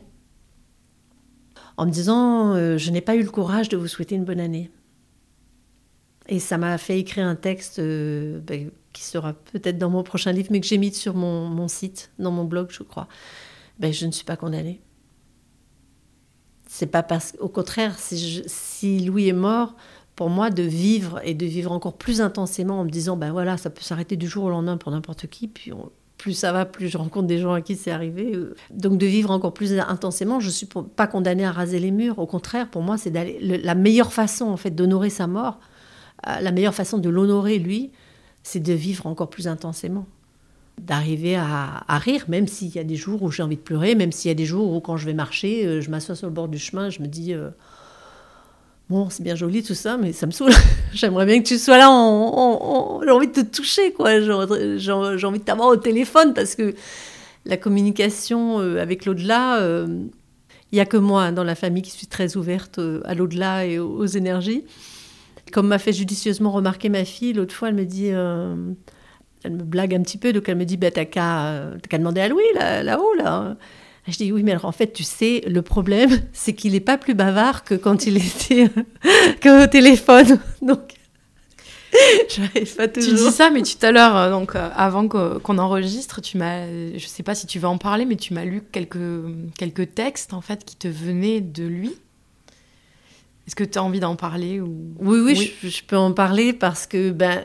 [1.76, 4.38] en me disant euh, Je n'ai pas eu le courage de vous souhaiter une bonne
[4.38, 4.70] année.
[6.29, 10.50] Et ça m'a fait écrire un texte ben, qui sera peut-être dans mon prochain livre,
[10.52, 13.09] mais que j'ai mis sur mon, site, dans mon blog, je crois.
[13.81, 14.81] Ben, je ne suis pas condamnée.
[16.68, 19.74] C'est pas parce au contraire, si Louis est mort,
[20.16, 23.59] pour moi de vivre et de vivre encore plus intensément en me disant ben voilà
[23.59, 25.72] ça peut s'arrêter du jour au lendemain pour n'importe qui puis
[26.16, 28.57] plus ça va plus je rencontre des gens à qui c'est arrivé euh.
[28.70, 32.26] donc de vivre encore plus intensément je suis pas condamnée à raser les murs au
[32.26, 35.61] contraire pour moi c'est d'aller la meilleure façon en fait d'honorer sa mort
[36.26, 37.92] euh, la meilleure façon de l'honorer lui
[38.42, 40.07] c'est de vivre encore plus intensément
[40.79, 44.12] d'arriver à, rire, même s'il y a des jours où j'ai envie de pleurer, même
[44.12, 46.35] s'il y a des jours où quand je vais marcher, euh, je m'assois sur le
[46.35, 47.33] bord du chemin, je me dis,
[48.88, 50.53] Bon, c'est bien joli tout ça, mais ça me saoule.
[50.92, 51.87] J'aimerais bien que tu sois là.
[53.05, 54.20] j'ai envie de te toucher, quoi.
[54.20, 56.72] J'ai envie de t'avoir au téléphone parce que
[57.44, 59.87] la communication euh, avec l'au-delà, il euh,
[60.72, 63.81] n'y a que moi dans la famille qui suis très ouverte euh, à l'au-delà et
[63.81, 64.64] aux, énergies.
[65.53, 68.07] Comme m'a fait judicieusement remarquer ma fille, l'autre fois, elle me dit.
[68.07, 72.29] elle me blague un petit peu, donc elle me dit bah, T'as qu'à demander à
[72.29, 73.35] Louis là-haut, là.
[73.35, 73.57] Hein.
[74.08, 76.98] Je dis oui, mais alors en fait, tu sais, le problème, c'est qu'il n'est pas
[76.98, 78.68] plus bavard que quand il était
[79.42, 80.38] qu'au téléphone.
[80.62, 80.80] Donc,
[82.28, 83.30] J'arrive pas Tu toujours.
[83.30, 87.06] dis ça, mais tout à l'heure, euh, donc euh, avant qu'on enregistre, tu m'as, je
[87.06, 88.98] sais pas si tu vas en parler, mais tu m'as lu quelques
[89.56, 91.94] quelques textes en fait qui te venaient de lui.
[93.46, 94.92] Est-ce que tu as envie d'en parler ou?
[94.98, 95.52] Oui, oui, Oui.
[95.62, 97.44] Je, je peux en parler parce que ben,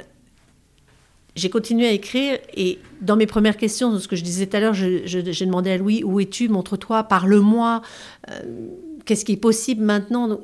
[1.36, 4.60] j'ai continué à écrire et dans mes premières questions, ce que je disais tout à
[4.60, 7.82] l'heure, j'ai demandé à Louis où es-tu, montre-toi, parle-moi,
[8.30, 8.68] euh,
[9.06, 10.40] qu'est-ce qui est possible maintenant?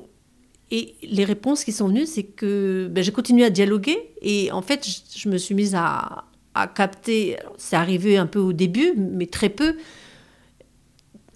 [0.72, 4.62] Et les réponses qui sont venues, c'est que ben, j'ai continué à dialoguer et en
[4.62, 6.26] fait, je, me suis mise à,
[6.74, 9.76] capter, c'est arrivé un peu au début, mais très peu,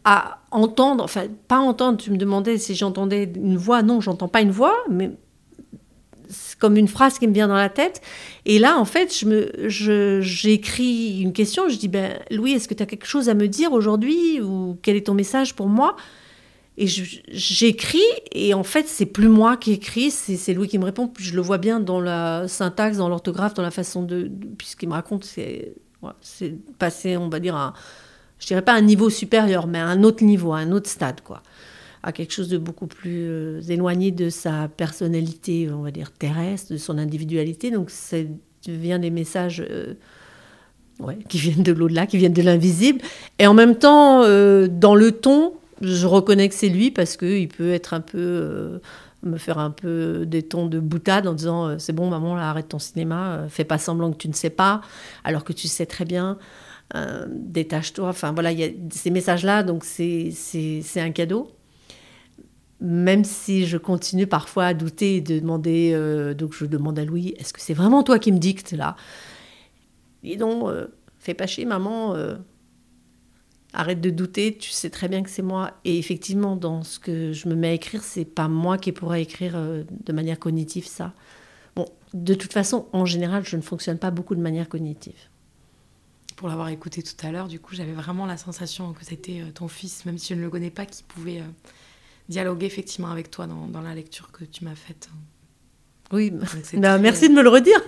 [0.03, 4.41] à entendre, enfin pas entendre, tu me demandais si j'entendais une voix, non, j'entends pas
[4.41, 5.11] une voix, mais
[6.62, 8.02] comme une phrase qui me vient dans la tête.
[8.45, 9.52] Et là, en fait, je me,
[10.21, 11.67] j'écris une question.
[11.67, 14.78] Je dis, ben, Louis, est-ce que tu as quelque chose à me dire aujourd'hui ou
[14.84, 15.97] quel est ton message pour moi?
[16.78, 18.00] Et j'écris
[18.32, 21.08] et en fait, c'est plus moi qui écris, c'est, Louis qui me répond.
[21.08, 24.47] Puis je le vois bien dans la syntaxe, dans l'orthographe, dans la façon de, de-
[24.58, 25.74] puis ce qu'il me raconte, c'est,
[26.21, 27.74] c'est passé, on va dire, à,
[28.39, 31.21] je dirais pas un niveau supérieur, mais à un autre niveau, à un autre stade,
[31.21, 31.41] quoi
[32.03, 36.73] à quelque chose de beaucoup plus euh, éloigné de sa personnalité, on va dire terrestre,
[36.73, 37.71] de son individualité.
[37.71, 38.17] Donc, ça
[38.65, 39.93] devient des messages euh,
[41.29, 43.01] qui viennent de l'au-delà, qui viennent de l'invisible.
[43.39, 47.47] Et en même temps, euh, dans le ton, je reconnais que c'est lui parce qu'il
[47.47, 48.79] peut être un peu.
[49.23, 52.79] me faire un peu des tons de boutade en disant c'est bon maman arrête ton
[52.79, 54.81] cinéma fais pas semblant que tu ne sais pas
[55.23, 56.39] alors que tu sais très bien
[57.29, 61.51] détache-toi enfin voilà il y a ces messages là donc c'est c'est un cadeau
[62.81, 67.05] même si je continue parfois à douter et de demander, euh, donc je demande à
[67.05, 68.95] Louis, est-ce que c'est vraiment toi qui me dictes là?
[70.23, 70.87] Dis donc, euh,
[71.19, 72.37] fais pas chier maman, euh,
[73.73, 75.79] arrête de douter, tu sais très bien que c'est moi.
[75.85, 79.21] Et effectivement, dans ce que je me mets à écrire, c'est pas moi qui pourrais
[79.21, 81.13] écrire de manière cognitive ça.
[81.75, 85.29] Bon, de toute façon, en général, je ne fonctionne pas beaucoup de manière cognitive.
[86.35, 89.67] Pour l'avoir écouté tout à l'heure, du coup, j'avais vraiment la sensation que c'était ton
[89.67, 91.43] fils, même si je ne le connais pas, qui pouvait
[92.31, 95.09] dialoguer effectivement avec toi dans, dans la lecture que tu m'as faite.
[96.11, 97.79] Oui, très- merci de me le redire.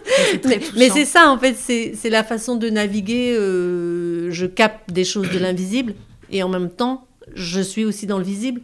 [0.78, 3.36] Mais, c'est ça, en fait, c'est la façon de naviguer.
[3.38, 5.96] euh, je capte des choses de l'invisible
[6.30, 8.62] et en même temps, je suis aussi dans le visible.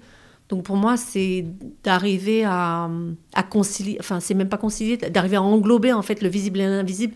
[0.49, 1.45] Donc pour moi, c'est
[1.83, 2.89] d'arriver à,
[3.33, 6.63] à concilier, enfin, c'est même pas concilier, d'arriver à englober en fait le visible et
[6.65, 7.13] l'invisible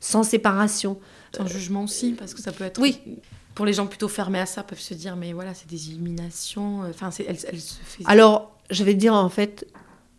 [0.00, 0.98] sans séparation.
[1.34, 2.80] Sans jugement aussi, parce que ça peut être.
[2.80, 2.98] Oui.
[3.54, 6.84] Pour les gens plutôt fermés à ça, peuvent se dire, mais voilà, c'est des illuminations.
[6.84, 8.04] euh, Enfin, c'est- elle, elle se fait.
[8.06, 9.66] Alors, je vais te dire en fait,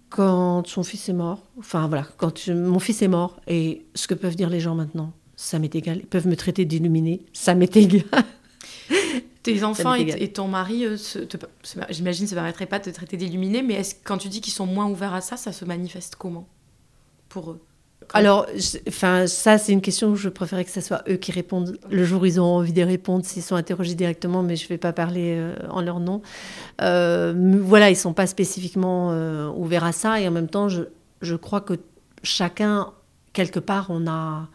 [0.10, 4.08] quand son fils est mort, enfin voilà, quand je- mon fils est mort, et ce
[4.08, 6.00] que peuvent dire les gens maintenant, ça m'est égal.
[6.00, 8.04] Ils peuvent me traiter d'illuminé, ça m'est égal.
[9.44, 11.20] Tes enfants et, ton mari, euh, se-
[11.64, 14.54] se- j'imagine, ça ne permettrait pas de te traiter d'illuminé, mais quand tu dis qu'ils
[14.54, 16.48] sont moins ouverts à ça, ça se manifeste comment?
[17.28, 17.62] Pour eux?
[18.14, 18.46] Alors,
[18.88, 21.78] enfin, ça, c'est une question où je préférais que ce soit eux qui répondent.
[21.90, 24.70] Le jour où ils ont envie de répondre, s'ils sont interrogés directement, mais je ne
[24.70, 26.22] vais pas parler euh, en leur nom.
[26.82, 30.68] Euh, voilà, ils ne sont pas spécifiquement euh, ouverts à ça, et en même temps,
[30.68, 30.84] je,
[31.22, 31.76] je crois que
[32.24, 32.92] chacun,
[33.34, 34.50] quelque part, on a,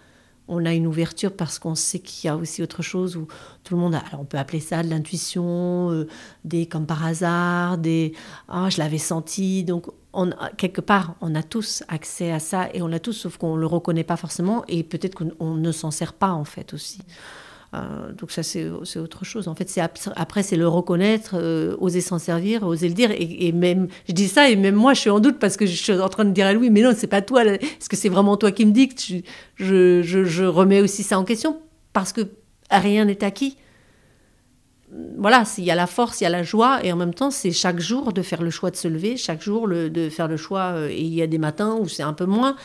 [0.48, 3.26] on a une ouverture parce qu'on sait qu'il y a aussi autre chose où
[3.64, 6.06] tout le monde a, alors on peut appeler ça de l'intuition,
[6.44, 8.12] des comme par hasard, des
[8.48, 12.82] ah je l'avais senti, donc on, quelque part on a tous accès à ça et
[12.82, 15.90] on l'a tous sauf qu'on le reconnaît pas forcément et peut-être qu'on on ne s'en
[15.90, 17.00] sert pas en fait aussi.
[17.74, 19.48] Euh, donc ça c'est autre chose.
[19.48, 23.52] En fait c'est après c'est le reconnaître, euh, oser s'en servir, oser le dire et,
[23.52, 25.92] même je dis ça et même moi je suis en doute parce que je suis
[25.92, 28.36] en train de dire à Louis mais non c'est pas toi, est-ce que c'est vraiment
[28.36, 29.12] toi qui me dictes?
[29.56, 31.60] Je, je remets aussi ça en question
[31.92, 32.22] parce que
[32.70, 33.56] rien n'est acquis.
[35.18, 37.30] Voilà, il y a la force, il y a la joie, et en même temps,
[37.30, 40.28] c'est chaque jour de faire le choix de se lever, chaque jour le- de faire
[40.28, 40.72] le choix.
[40.74, 42.56] euh, Et il y a des matins où c'est un peu moins.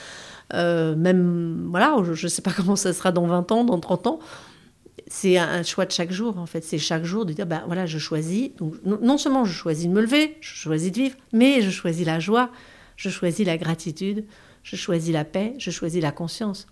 [0.53, 4.07] Euh, même, voilà, je ne sais pas comment ça sera dans 20 ans, dans 30
[4.07, 4.19] ans.
[5.07, 6.63] C'est un, choix de chaque jour, en fait.
[6.63, 8.51] C'est chaque jour de dire, ben voilà, je choisis.
[8.57, 11.69] Donc, non, non seulement je choisis de me lever, je choisis de vivre, mais je
[11.69, 12.49] choisis la joie,
[12.95, 14.25] je choisis la gratitude,
[14.63, 16.67] je choisis la paix, je choisis la conscience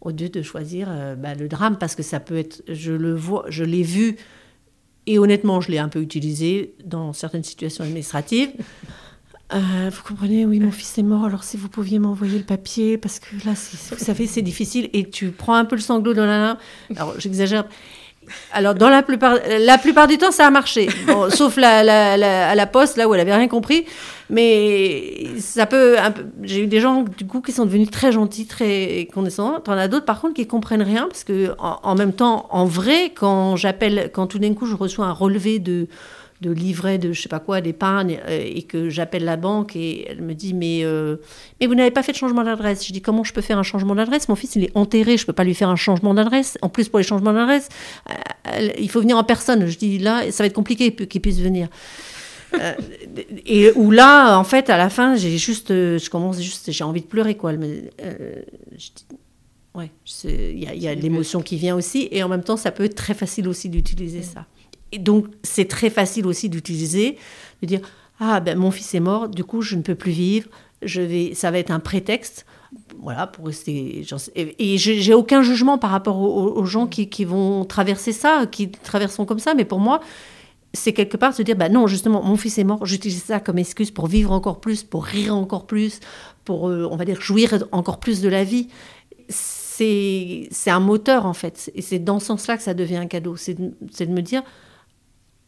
[0.00, 3.14] au lieu de choisir euh, bah, le drame parce que ça peut être je le
[3.14, 4.16] vois je l'ai vu
[5.06, 8.50] et honnêtement je l'ai un peu utilisé dans certaines situations administratives.
[9.54, 12.98] Euh, vous comprenez oui mon fils est mort alors si vous pouviez m'envoyer le papier
[12.98, 16.26] parce que là vous savez c'est difficile et tu prends un peu le sanglot dans
[16.26, 16.58] la main.
[16.96, 17.64] Alors j'exagère
[18.52, 20.88] alors dans la plupart la plupart du temps ça a marché.
[21.06, 23.84] Bon, sauf la, la- la- à la poste là où elle avait rien compris.
[24.28, 28.12] Mais ça peut un peu j'ai eu des gens du coup qui sont devenus très
[28.12, 29.60] gentils très condescendants.
[29.60, 32.64] T'en as d'autres par contre qui comprennent rien parce que en, en même temps en
[32.64, 35.86] vrai quand j'appelle quand tout d'un coup je reçois un relevé de
[36.40, 40.06] de livret de je sais pas quoi d'épargne euh, et que j'appelle la banque et
[40.08, 41.16] elle me dit mais euh,
[41.60, 42.86] mais vous n'avez pas fait de changement d'adresse.
[42.86, 44.28] Je dis comment je peux faire un changement d'adresse?
[44.28, 46.58] Mon fils il est enterré, je peux pas lui faire un changement d'adresse.
[46.62, 47.68] En plus pour les changements d'adresse,
[48.10, 49.66] euh, il faut venir en personne.
[49.66, 51.68] Je dis là ça va être compliqué qu'il puisse venir.
[53.46, 57.00] et où là en fait à la fin j'ai juste je commence juste j'ai envie
[57.00, 57.52] de pleurer quoi.
[57.54, 57.90] Mais,
[59.74, 59.90] ouais,
[60.24, 62.84] il y a, y a l'émotion qui vient aussi et en même temps ça peut
[62.84, 64.46] être très facile aussi d'utiliser ça.
[64.92, 67.18] Et donc, c'est très facile aussi d'utiliser,
[67.62, 67.80] de dire
[68.20, 70.48] Ah, ben mon fils est mort, du coup, je ne peux plus vivre,
[70.82, 72.46] je vais, ça va être un prétexte.
[72.98, 74.04] Voilà, pour rester.
[74.36, 79.24] Et j'ai aucun jugement par rapport aux, gens qui, qui, vont traverser ça, qui traverseront
[79.24, 80.00] comme ça, mais pour moi,
[80.74, 83.58] c'est quelque part se dire bah non, justement, mon fils est mort, j'utilise ça comme
[83.58, 86.00] excuse pour vivre encore plus, pour rire encore plus,
[86.44, 88.68] pour, euh, on va dire, jouir encore plus de la vie
[89.78, 91.70] c'est un moteur en fait.
[91.74, 93.36] Et c'est dans ce sens-là que ça devient un cadeau.
[93.36, 94.42] C'est de, de, me dire,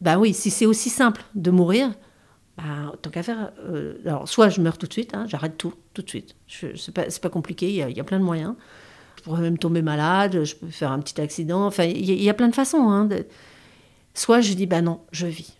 [0.01, 1.91] bah oui, si c'est aussi simple de mourir,
[2.57, 3.51] bah, tant qu'à faire.
[3.67, 6.35] Euh, alors, soit je meurs tout de suite, hein, j'arrête tout, tout de suite.
[6.47, 8.55] C'est pas, pas compliqué, il y, a, y, a, plein de moyens.
[9.17, 11.65] Je pourrais même tomber malade, je peux faire un petit accident.
[11.65, 12.89] Enfin, il y, y, a plein de façons.
[12.89, 13.25] Hein, de...
[14.13, 15.53] Soit je dis, bah non, je vis.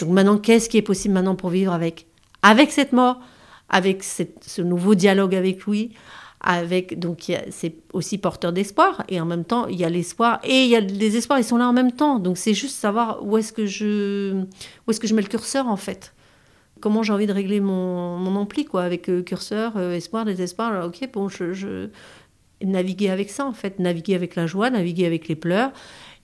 [0.00, 2.06] Donc maintenant, qu'est-ce qui est possible maintenant pour vivre avec,
[2.42, 3.20] avec cette mort,
[3.68, 5.94] avec cette, ce nouveau dialogue avec lui,
[6.42, 10.64] avec donc c'est aussi porteur d'espoir et en même temps il y a l'espoir et
[10.64, 12.18] il y a les espoirs ils sont là en même temps.
[12.18, 14.42] Donc c'est juste savoir où est-ce que je
[14.86, 16.14] où est-ce que je mets le curseur en fait.
[16.80, 20.84] Comment j'ai envie de régler mon, mon ampli quoi avec euh, curseur euh, espoir désespoir.
[20.84, 21.88] Ok bon je, je,
[22.62, 23.78] naviguer avec ça en fait.
[23.78, 25.70] Naviguer avec la joie naviguer avec les pleurs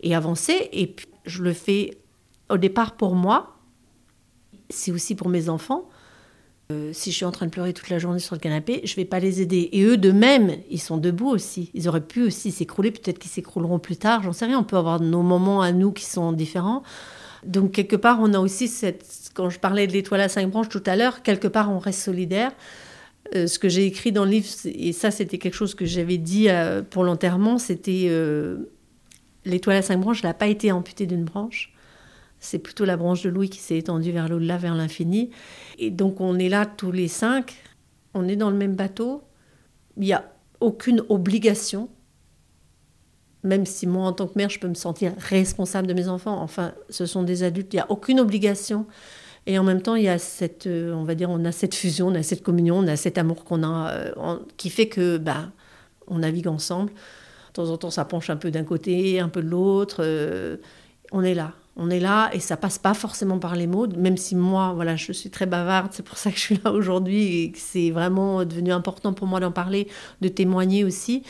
[0.01, 0.69] et avancer.
[0.73, 1.99] Et puis je le fais
[2.51, 3.55] au départ pour moi
[4.71, 5.89] c'est aussi pour mes enfants
[6.71, 8.95] euh, si je suis en train de pleurer toute la journée sur le canapé, je
[8.95, 9.71] vais pas les aider.
[9.73, 11.71] Et eux, de même, ils sont debout aussi.
[11.73, 12.91] Ils auraient pu aussi s'écrouler.
[12.91, 14.23] Peut-être qu'ils s'écrouleront plus tard.
[14.23, 14.59] J'en sais rien.
[14.59, 16.83] On peut avoir nos moments à nous qui sont différents.
[17.47, 19.31] Donc, quelque part, on a aussi cette.
[19.33, 22.03] Quand je parlais de l'étoile à cinq branches tout à l'heure, quelque part, on reste
[22.03, 22.53] solidaire.
[23.35, 26.19] Euh, ce que j'ai écrit dans le livre, et ça, c'était quelque chose que j'avais
[26.19, 28.11] dit euh, pour l'enterrement, c'était
[29.47, 31.73] l'étoile à cinq branches n'a pas été amputée d'une branche.
[32.41, 35.31] C'est plutôt la branche de Louis qui s'est étendue vers l'au-delà, vers l'infini.
[35.79, 37.57] Et donc on est là tous les cinq,
[38.15, 39.23] on est dans le même bateau.
[39.97, 40.25] Il n'y a
[40.61, 41.89] aucune obligation,
[43.43, 46.41] même si moi en tant que mère je peux me sentir responsable de mes enfants.
[46.41, 48.87] Enfin, ce sont des adultes, il n'y a aucune obligation.
[49.47, 51.75] Et en même temps, il y a cette, euh, on va dire, on a cette
[51.75, 55.17] fusion, on a cette communion, on a cet amour qu'on a, euh, qui fait que,
[55.17, 55.51] bah,
[56.07, 56.91] on navigue ensemble.
[56.91, 60.01] De temps en temps, ça penche un peu d'un côté, un peu de l'autre.
[60.01, 60.59] Euh,
[61.13, 64.17] on est là on est là et ça passe pas forcément par les mots, même
[64.17, 67.43] si moi, voilà, je suis très bavarde, c'est pour ça que je suis là aujourd'hui
[67.43, 69.87] et que c'est vraiment devenu important pour moi d'en parler,
[70.21, 71.23] de témoigner aussi.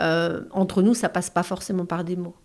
[0.00, 2.36] Euh, entre nous, ça passe pas forcément par des mots.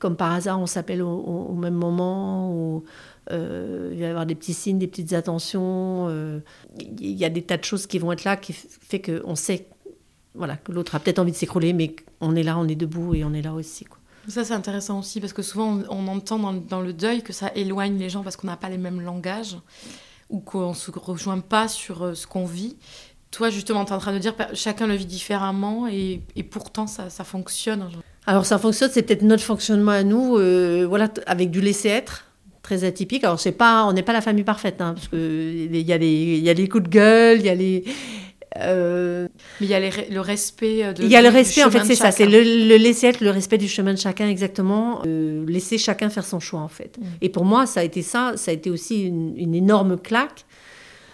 [0.00, 2.84] Comme par hasard, on s'appelle au, même moment, ou
[3.30, 6.08] euh, il va y avoir des petits signes, des petites attentions.
[6.08, 6.40] Euh,
[6.80, 9.68] il y a des tas de choses qui vont être là qui fait qu'on sait
[10.34, 13.14] voilà, que l'autre a peut-être envie de s'écrouler, mais on est là, on est debout
[13.14, 13.84] et on est là aussi.
[13.84, 13.98] Quoi.
[14.28, 17.98] Ça, c'est intéressant aussi parce que souvent, on, entend dans, le deuil que ça éloigne
[17.98, 19.56] les gens parce qu'on n'a pas les mêmes langages
[20.30, 22.76] ou qu'on ne se rejoint pas sur euh, ce qu'on vit.
[23.30, 27.10] Toi, justement, tu es en train de dire chacun le vit différemment et, pourtant, ça,
[27.24, 27.90] fonctionne.
[28.26, 32.24] Alors, ça fonctionne, c'est peut-être notre fonctionnement à nous, euh, voilà, avec du laisser-être
[32.62, 33.24] très atypique.
[33.24, 36.54] Alors, c'est pas, on n'est pas la famille parfaite, hein, parce qu'il y, y a
[36.54, 37.84] les coups de gueule, il y a les
[38.60, 39.28] euh,
[39.60, 41.02] mais il y a le respect de.
[41.02, 42.12] Il y a le respect, en fait, c'est ça.
[42.12, 45.02] C'est le, laisser être, le respect du chemin de chacun, exactement.
[45.06, 46.98] Euh, laisser chacun faire son choix, en fait.
[46.98, 47.02] Mm.
[47.22, 48.34] Et pour moi, ça a été ça.
[48.36, 50.44] Ça a été aussi une, énorme claque.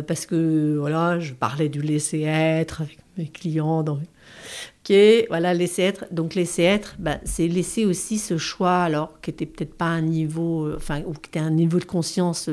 [0.07, 3.83] Parce que, voilà, je parlais du laisser être avec mes clients.
[3.83, 3.95] Dans...
[3.97, 4.97] Ok,
[5.29, 6.07] voilà, laisser être.
[6.11, 10.01] Donc, laisser être, bah, c'est laisser aussi ce choix, alors, qui n'était peut-être pas un
[10.03, 12.49] niveau, euh, enfin, ou qui était un niveau de conscience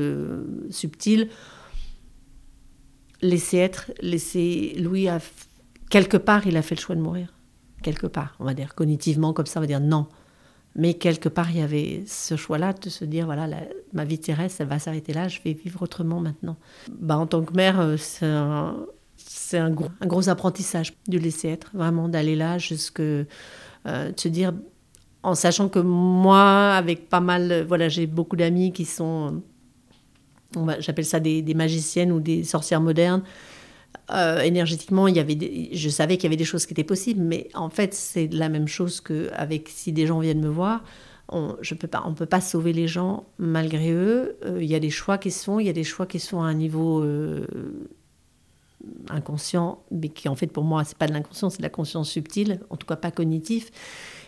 [0.70, 1.30] subtil
[3.22, 5.20] laisser être, laisser Louis a
[5.90, 7.34] quelque part il a fait le choix de mourir.
[7.84, 8.76] Quelque part on va dire.
[8.76, 10.08] Cognitivement comme ça on va dire non.
[10.76, 13.48] Mais quelque part il y avait ce choix-là de se dire voilà
[13.94, 16.58] ma vie terrestre elle va s'arrêter là je vais vivre autrement maintenant.
[17.00, 18.86] Bah en tant que mère euh, c'est un,
[19.54, 23.26] un gros, un gros apprentissage de laisser être vraiment d'aller là jusque euh,
[23.86, 24.54] de se dire
[25.24, 29.42] en sachant que moi avec pas mal voilà j'ai beaucoup d'amis qui sont
[30.80, 33.24] j'appelle ça des, magiciennes ou des sorcières modernes.
[34.14, 37.22] Euh, énergétiquement, il y avait je savais qu'il y avait des choses qui étaient possibles,
[37.22, 40.84] mais en fait, c'est la même chose que avec si des gens viennent me voir.
[41.30, 41.58] On
[42.06, 44.38] on peut pas sauver les gens malgré eux.
[44.46, 46.20] Euh, il y a des choix qui se font, il y a des choix qui
[46.20, 47.46] sont à un niveau euh,
[49.10, 52.10] inconscient, mais qui en fait pour moi c'est pas de l'inconscient, c'est de la conscience
[52.10, 53.72] subtile, en tout cas pas cognitif.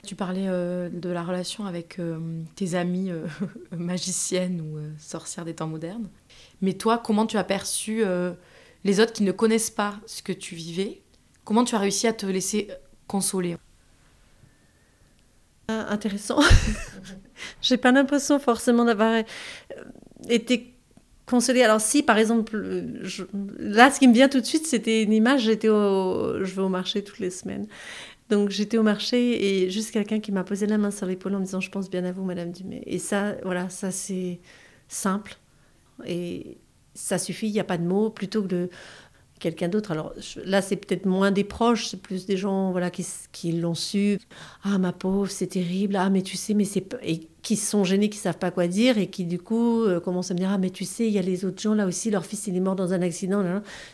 [0.05, 3.27] Tu parlais euh, de la relation avec euh, tes amies euh,
[3.71, 6.09] magiciennes ou sorcières des temps modernes.
[6.61, 8.03] Mais toi, comment tu as perçu
[8.83, 11.01] les autres qui ne connaissent pas ce que tu vivais?
[11.43, 12.69] Comment tu as réussi à te laisser
[13.07, 13.57] consoler?
[15.67, 16.39] Intéressant.
[17.61, 19.23] J'ai pas l'impression forcément d'avoir
[20.27, 20.75] été
[21.29, 21.63] consolée.
[21.63, 22.57] Alors si, par exemple,
[23.59, 25.43] là, ce qui me vient tout de suite, c'était une image.
[25.43, 26.43] J'étais au...
[26.43, 27.67] je vais au marché toutes les semaines.
[28.29, 31.39] Donc j'étais au marché et juste quelqu'un qui m'a posé la main sur l'épaule en
[31.39, 32.83] me disant je pense bien à vous Madame Dumais.
[32.85, 34.39] Et ça, voilà, ça c'est
[34.87, 35.37] simple
[36.05, 36.57] et
[36.93, 38.69] ça suffit, il n'y a pas de mots, plutôt que de
[39.39, 39.91] quelqu'un d'autre.
[39.91, 40.13] Alors
[40.45, 44.19] là, c'est peut-être moins des proches, c'est plus des gens voilà, qui, qui l'ont su.
[44.63, 45.95] Ah, ma pauvre, c'est terrible.
[45.95, 46.95] Ah, mais tu sais, mais c'est.
[47.03, 50.29] Et qui sont gênés, qui savent pas quoi dire et qui, du coup, euh, commencent
[50.29, 52.11] à me dire Ah, mais tu sais, il y a les autres gens là aussi,
[52.11, 53.43] leur fils, il est mort dans un accident,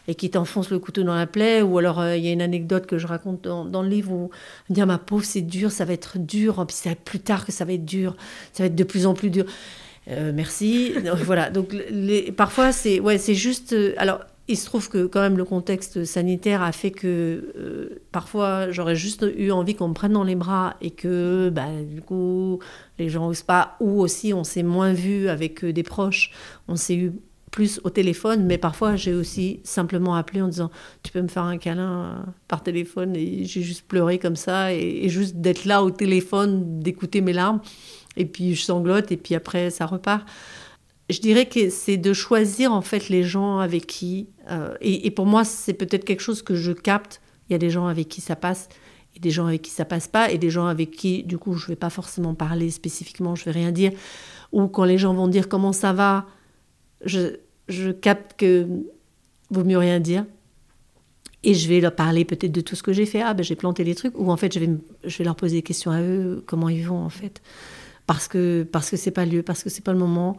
[0.07, 1.61] et qui t'enfoncent le couteau dans la plaie.
[1.61, 4.11] Ou alors, euh, il y a une anecdote que je raconte dans, dans le livre
[4.11, 4.29] où
[4.69, 6.65] me Ah, ma pauvre, c'est dur, ça va être dur.
[6.67, 8.15] Puis c'est plus tard que ça va être dur.
[8.51, 9.45] Ça va être de plus en plus dur.
[10.09, 10.93] Euh, merci.
[11.23, 11.49] voilà.
[11.49, 13.75] Donc, les, parfois, c'est ouais, c'est juste.
[13.97, 18.71] alors, il se trouve que quand même le contexte sanitaire a fait que euh, parfois
[18.71, 22.59] j'aurais juste eu envie qu'on me prenne dans les bras et que bah, du coup
[22.99, 23.75] les gens n'osent pas.
[23.79, 26.31] Ou aussi on s'est moins vu avec euh, des proches,
[26.67, 27.13] on s'est eu
[27.49, 30.69] plus au téléphone, mais parfois j'ai aussi simplement appelé en disant
[31.01, 33.15] tu peux me faire un câlin euh, par téléphone.
[33.15, 37.61] Et j'ai juste pleuré comme ça et juste d'être là au téléphone, d'écouter mes larmes.
[38.15, 40.23] Et puis je sanglote et puis après ça repart.
[41.09, 44.27] Je dirais que c'est de choisir en fait les gens avec qui.
[44.49, 47.21] Euh, et, pour moi, c'est peut-être quelque chose que je capte.
[47.49, 48.69] Il y a des gens avec qui ça passe
[49.15, 51.53] et des gens avec qui ça passe pas et des gens avec qui, du coup,
[51.53, 53.91] je vais pas forcément parler spécifiquement, je vais rien dire.
[54.51, 56.25] Ou quand les gens vont dire comment ça va,
[57.03, 57.37] je,
[57.67, 58.67] je capte que
[59.51, 60.25] vaut mieux rien dire.
[61.43, 63.21] Et je vais leur parler peut-être de tout ce que j'ai fait.
[63.21, 64.17] Ah, ben j'ai planté des trucs.
[64.17, 64.69] Ou en fait, je vais,
[65.03, 67.41] je vais leur poser des questions à eux, comment ils vont en fait.
[68.07, 70.35] Parce que parce que c'est pas lieu, parce que c'est pas le moment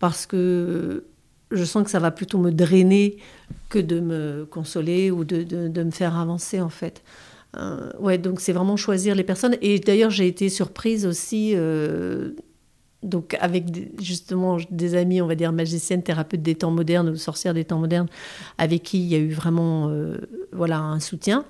[0.00, 1.04] parce que
[1.50, 3.16] je sens que ça va plutôt me drainer
[3.68, 7.02] que de me consoler ou de, de, me faire avancer en fait.
[7.56, 9.56] Euh, ouais, donc c'est vraiment choisir les personnes.
[9.60, 12.30] Et d'ailleurs, j'ai été surprise aussi, euh,
[13.02, 17.54] donc avec justement des amis, on va dire magiciennes, thérapeutes des temps modernes ou sorcières
[17.54, 18.08] des temps modernes,
[18.58, 20.18] avec qui il y a eu vraiment euh,
[20.52, 21.44] voilà un soutien.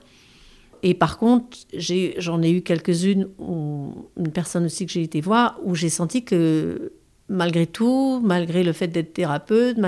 [0.83, 5.59] Et par contre, j'en ai, ai, eu quelques-unes, une personne aussi que j'ai été voir,
[5.63, 6.93] où j'ai senti que
[7.31, 9.79] malgré tout, malgré le fait d'être thérapeute,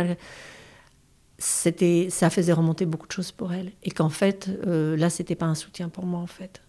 [1.38, 3.72] c'était, ça faisait remonter beaucoup de choses pour elle.
[3.82, 6.62] Et qu'en fait, euh, là, c'était pas un soutien pour moi, en fait.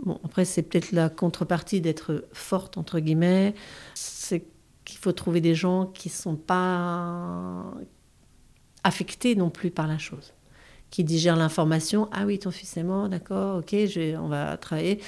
[0.00, 3.54] Bon, après, c'est peut-être la contrepartie d'être forte, entre guillemets.
[3.94, 4.44] C'est
[4.84, 7.72] qu'il faut trouver des gens qui ne sont pas
[8.82, 10.34] affectés non plus par la chose,
[10.90, 12.08] qui digèrent l'information.
[12.12, 13.74] Ah oui, ton fils est mort, d'accord, ok,
[14.20, 15.00] on va travailler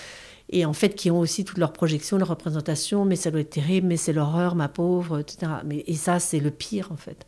[0.50, 3.50] et en fait qui ont aussi toutes leurs projections, leurs représentations, mais ça doit être
[3.50, 5.52] terrible, mais c'est l'horreur, ma pauvre, etc.
[5.64, 7.26] Mais, et ça, c'est le pire en fait.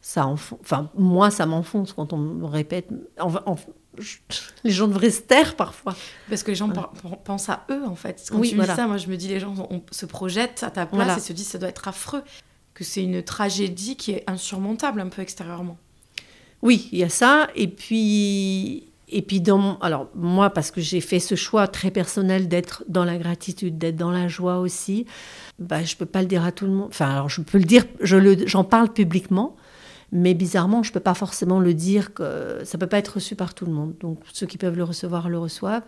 [0.00, 2.90] Ça enfin, moi, ça m'enfonce quand on me répète.
[4.64, 5.96] les gens devraient se taire parfois.
[6.28, 6.68] Parce que les gens
[7.24, 8.22] pensent à eux, en fait.
[8.30, 9.54] Quand oui, tu dis ça, moi, je me dis, les gens
[9.90, 12.22] se projettent à ta place et se disent, ça doit être affreux.
[12.74, 15.78] Que c'est une tragédie qui est insurmontable un peu extérieurement.
[16.60, 17.48] Oui, il y a ça.
[17.54, 22.48] Et puis, et puis, dans, alors moi, parce que j'ai fait ce choix très personnel
[22.48, 25.06] d'être dans la gratitude, d'être dans la joie aussi,
[25.58, 26.88] bah, je ne peux pas le dire à tout le monde.
[26.88, 29.56] Enfin, alors je peux le dire, j'en parle publiquement,
[30.10, 33.14] mais bizarrement, je ne peux pas forcément le dire, que ça ne peut pas être
[33.14, 33.94] reçu par tout le monde.
[34.00, 35.84] Donc, ceux qui peuvent le recevoir le reçoivent.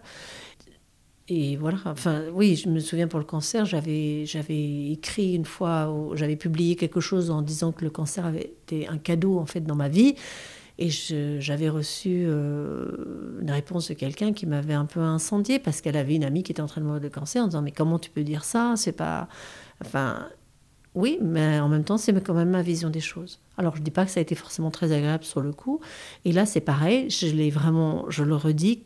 [1.28, 5.92] Et voilà, enfin, oui, je me souviens pour le cancer, j'avais, j'avais écrit une fois,
[6.14, 9.60] j'avais publié quelque chose en disant que le cancer avait été un cadeau en fait
[9.60, 10.14] dans ma vie.
[10.78, 15.96] Et j'avais reçu euh, une réponse de quelqu'un qui m'avait un peu incendié parce qu'elle
[15.96, 17.98] avait une amie qui était en train de mourir de cancer en disant Mais comment
[17.98, 18.74] tu peux dire ça?
[18.76, 19.28] C'est pas.
[19.82, 20.28] Enfin,
[20.94, 23.40] oui, mais en même temps, c'est quand même ma vision des choses.
[23.56, 25.80] Alors, je ne dis pas que ça a été forcément très agréable sur le coup.
[26.26, 28.84] Et là, c'est pareil, je l'ai vraiment, je le redis,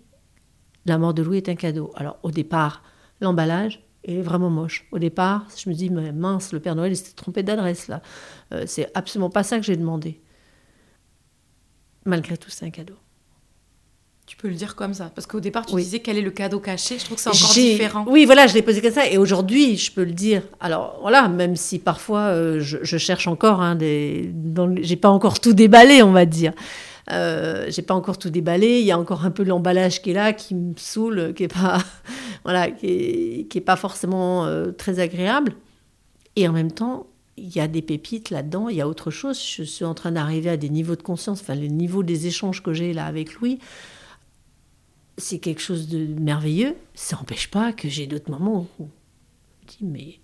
[0.87, 1.93] la mort de Louis est un cadeau.
[1.97, 2.83] Alors, au départ,
[3.21, 4.89] l'emballage est vraiment moche.
[4.93, 8.03] Au départ, je me dis, mais mince, le Père Noël, il s'est trompé d'adresse là.
[8.53, 10.21] Euh, c'est absolument pas ça que j'ai demandé
[12.05, 12.97] malgré tout, c'est un cadeau.
[14.31, 15.11] Tu peux le dire comme ça.
[15.13, 17.01] Parce qu'au départ, tu disais quel est le cadeau caché.
[17.01, 18.05] Je trouve que c'est encore différent.
[18.09, 19.09] Oui, voilà, je l'ai posé comme ça.
[19.09, 20.43] Et aujourd'hui, je peux le dire.
[20.61, 23.61] Alors, voilà, même si parfois, euh, je, cherche encore.
[23.61, 24.33] Hein, des,
[24.83, 26.53] j'ai pas encore tout déballé, on va dire.
[27.11, 28.79] Euh, j'ai pas encore tout déballé.
[28.79, 31.53] Il y a encore un peu l'emballage qui est là, qui me saoule, qui est
[31.53, 31.79] pas,
[32.45, 35.55] voilà, qui est, pas forcément euh, très agréable.
[36.37, 37.09] Et en même temps,
[37.41, 39.41] il y a des pépites là-dedans, il y a autre chose.
[39.43, 42.63] Je suis en train d'arriver à des niveaux de conscience, enfin le niveau des échanges
[42.63, 43.59] que j'ai là avec Louis,
[45.17, 46.77] c'est quelque chose de merveilleux.
[46.95, 48.89] Ça n'empêche pas que j'ai d'autres moments où
[49.79, 50.19] je me dis, mais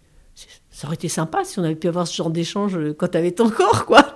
[0.70, 3.32] ça aurait été sympa si on avait pu avoir ce genre d'échange quand tu avais
[3.32, 4.14] ton corps, quoi.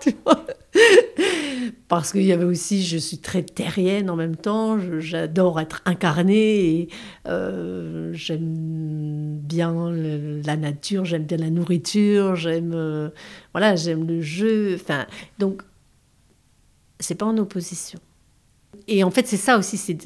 [1.88, 6.80] Parce qu'il y avait aussi, je suis très terrienne en même temps, j'adore être incarnée,
[6.80, 6.88] et,
[7.26, 13.10] euh, j'aime bien la nature, j'aime bien la nourriture, j'aime euh,
[13.52, 14.74] voilà, le jeu.
[14.74, 15.06] Enfin,
[15.38, 15.62] donc,
[16.98, 17.98] c'est pas en opposition.
[18.88, 19.98] Et en fait, c'est ça aussi, c'est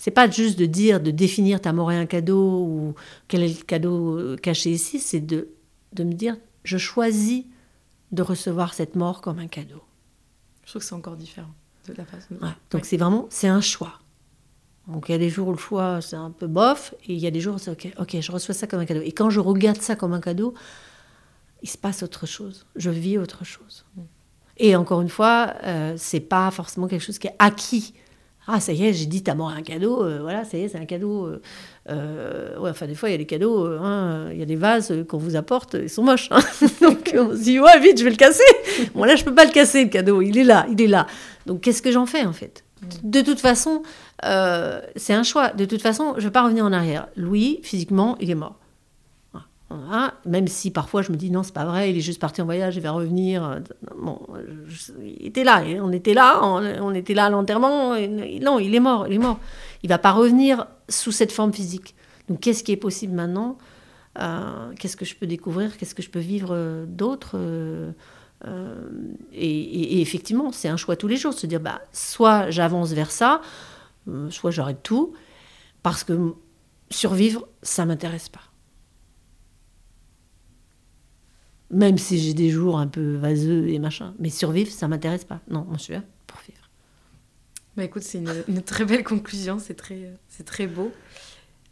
[0.00, 2.94] c'est pas juste de dire, de définir ta mort et un cadeau ou
[3.26, 5.48] quel est le cadeau euh, caché ici, c'est de
[5.98, 7.44] me dire, je choisis
[8.12, 9.82] de recevoir cette mort comme un cadeau.
[10.68, 11.48] Je trouve que c'est encore différent
[11.86, 12.34] de la façon.
[12.70, 14.00] Donc c'est vraiment, c'est un choix.
[14.86, 17.18] Donc il y a des jours où le choix c'est un peu bof, et il
[17.18, 19.00] y a des jours où c'est ok, ok, je reçois ça comme un cadeau.
[19.00, 20.52] Et quand je regarde ça comme un cadeau,
[21.62, 22.66] il se passe autre chose.
[22.76, 23.86] Je vis autre chose.
[24.58, 27.94] Et encore une fois, euh, c'est pas forcément quelque chose qui est acquis.
[28.50, 30.68] Ah, ça y est, j'ai dit, t'as mort un cadeau, euh, voilà, ça y est,
[30.68, 31.26] c'est un cadeau.
[31.26, 31.42] Euh,
[31.90, 34.56] euh, ouais, enfin, des fois, il y a des cadeaux, hein, il y a des
[34.56, 36.28] vases qu'on vous apporte, ils sont moches.
[36.30, 36.40] Hein.
[36.80, 38.42] Donc, on se dit, ouais, vite, je vais le casser.
[38.94, 41.06] Bon, là, je peux pas le casser, le cadeau, il est là, il est là.
[41.44, 42.64] Donc, qu'est-ce que j'en fais, en fait?
[42.80, 43.10] Mm.
[43.10, 43.82] De toute façon,
[44.96, 45.50] c'est un choix.
[45.50, 47.08] De toute façon, je vais pas revenir en arrière.
[47.16, 48.57] Louis, physiquement, il est mort.
[50.24, 52.46] Même si parfois je me dis non, c'est pas vrai, il est juste parti en
[52.46, 53.60] voyage, il va revenir.
[53.96, 54.20] Bon,
[55.00, 57.94] il était là, on était là, on, était là à l'enterrement.
[58.40, 59.38] Non, il est mort, il est mort.
[59.82, 61.94] Il va pas revenir sous cette forme physique.
[62.28, 63.58] Donc qu'est-ce qui est possible maintenant
[64.18, 67.92] euh, Qu'est-ce que je peux découvrir Qu'est-ce que je peux vivre euh, d'autre euh,
[69.32, 73.40] et, effectivement, c'est un choix tous les jours, se dire bah, soit j'avance vers ça,
[74.30, 75.12] soit j'arrête tout,
[75.82, 76.34] parce que
[76.88, 78.47] survivre, ça m'intéresse pas.
[81.70, 84.14] Même si j'ai des jours un peu vaseux et machin.
[84.18, 85.40] Mais survivre, ça m'intéresse pas.
[85.50, 85.94] Non, moi je suis
[86.26, 86.68] pour vivre.
[87.76, 90.92] Bah écoute, c'est une, très belle conclusion, c'est très, c'est très beau.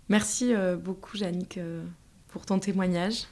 [0.09, 1.82] Merci euh, beaucoup, Jannick, euh,
[2.28, 3.24] pour ton témoignage.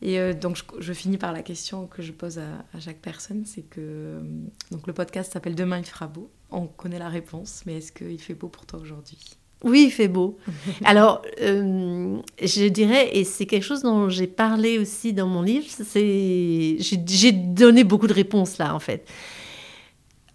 [0.00, 3.44] Et euh, donc, je, finis par la question que je pose à, à chaque personne
[3.44, 4.22] c'est que
[4.70, 6.30] donc le podcast s'appelle Demain il fera beau.
[6.50, 9.18] On connaît la réponse, mais est-ce qu'il fait beau pour toi aujourd'hui?
[9.64, 10.38] Oui, il fait beau.
[10.84, 15.66] Alors, euh, je dirais, et c'est quelque chose dont j'ai parlé aussi dans mon livre,
[15.68, 19.08] c'est j'ai donné beaucoup de réponses là, en fait.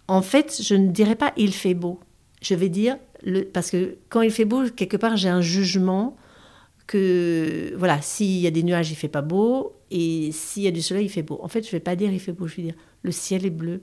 [0.08, 2.00] En fait, je ne dirais pas il fait beau.
[2.42, 6.16] Je vais dire, le, parce que quand il fait beau, quelque part, j'ai un jugement
[6.86, 10.70] que, voilà, s'il y a des nuages, il fait pas beau, et s'il y a
[10.70, 11.40] du soleil, il fait beau.
[11.42, 13.46] En fait, je ne vais pas dire il fait beau, je vais dire le ciel
[13.46, 13.80] est bleu,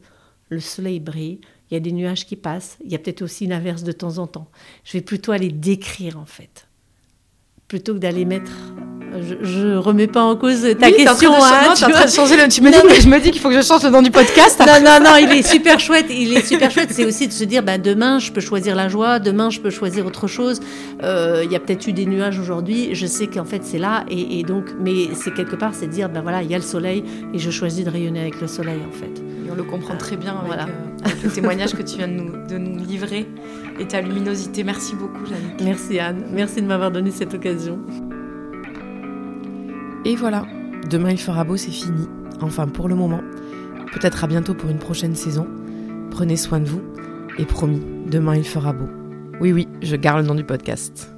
[0.49, 1.39] le soleil brille,
[1.71, 3.93] il y a des nuages qui passent, il y a peut-être aussi une averse de
[3.93, 4.47] temps en temps.
[4.83, 6.67] Je vais plutôt aller décrire en fait,
[7.69, 8.51] plutôt que d'aller mettre.
[9.41, 11.33] Je, ne remets pas en cause ta question.
[11.33, 12.47] Hein, tu, en train de changer le...
[12.49, 14.57] tu me dis, je me dis qu'il faut que je change le nom du podcast.
[14.59, 16.05] Non, non, non, il est super chouette.
[16.09, 16.91] Il est super chouette.
[16.91, 19.19] C'est aussi de se dire, bah, demain, je peux choisir la joie.
[19.19, 20.61] Demain, je peux choisir autre chose.
[21.03, 22.95] Euh, il y a peut-être eu des nuages aujourd'hui.
[22.95, 24.05] Je sais qu'en fait, c'est là.
[24.09, 26.63] Et, donc, mais c'est quelque part, c'est de dire, ben voilà, il y a le
[26.63, 27.03] soleil
[27.33, 30.33] et je choisis de rayonner avec le soleil, en fait on le comprend très bien
[30.33, 30.65] avec, voilà.
[30.65, 33.27] Euh, le témoignage que tu viens de nous, de nous, livrer
[33.79, 34.63] et ta luminosité.
[34.63, 35.57] Merci beaucoup, Jeanne.
[35.63, 36.25] Merci, Anne.
[36.31, 37.79] Merci de m'avoir donné cette occasion.
[40.05, 40.45] Et voilà,
[40.89, 42.07] demain il fera beau, c'est fini.
[42.41, 43.21] Enfin, pour le moment.
[43.93, 45.47] Peut-être à bientôt pour une prochaine saison.
[46.11, 46.81] Prenez soin de vous.
[47.37, 48.87] Et promis, demain il fera beau.
[49.39, 51.13] Oui, oui, je garde le nom du podcast.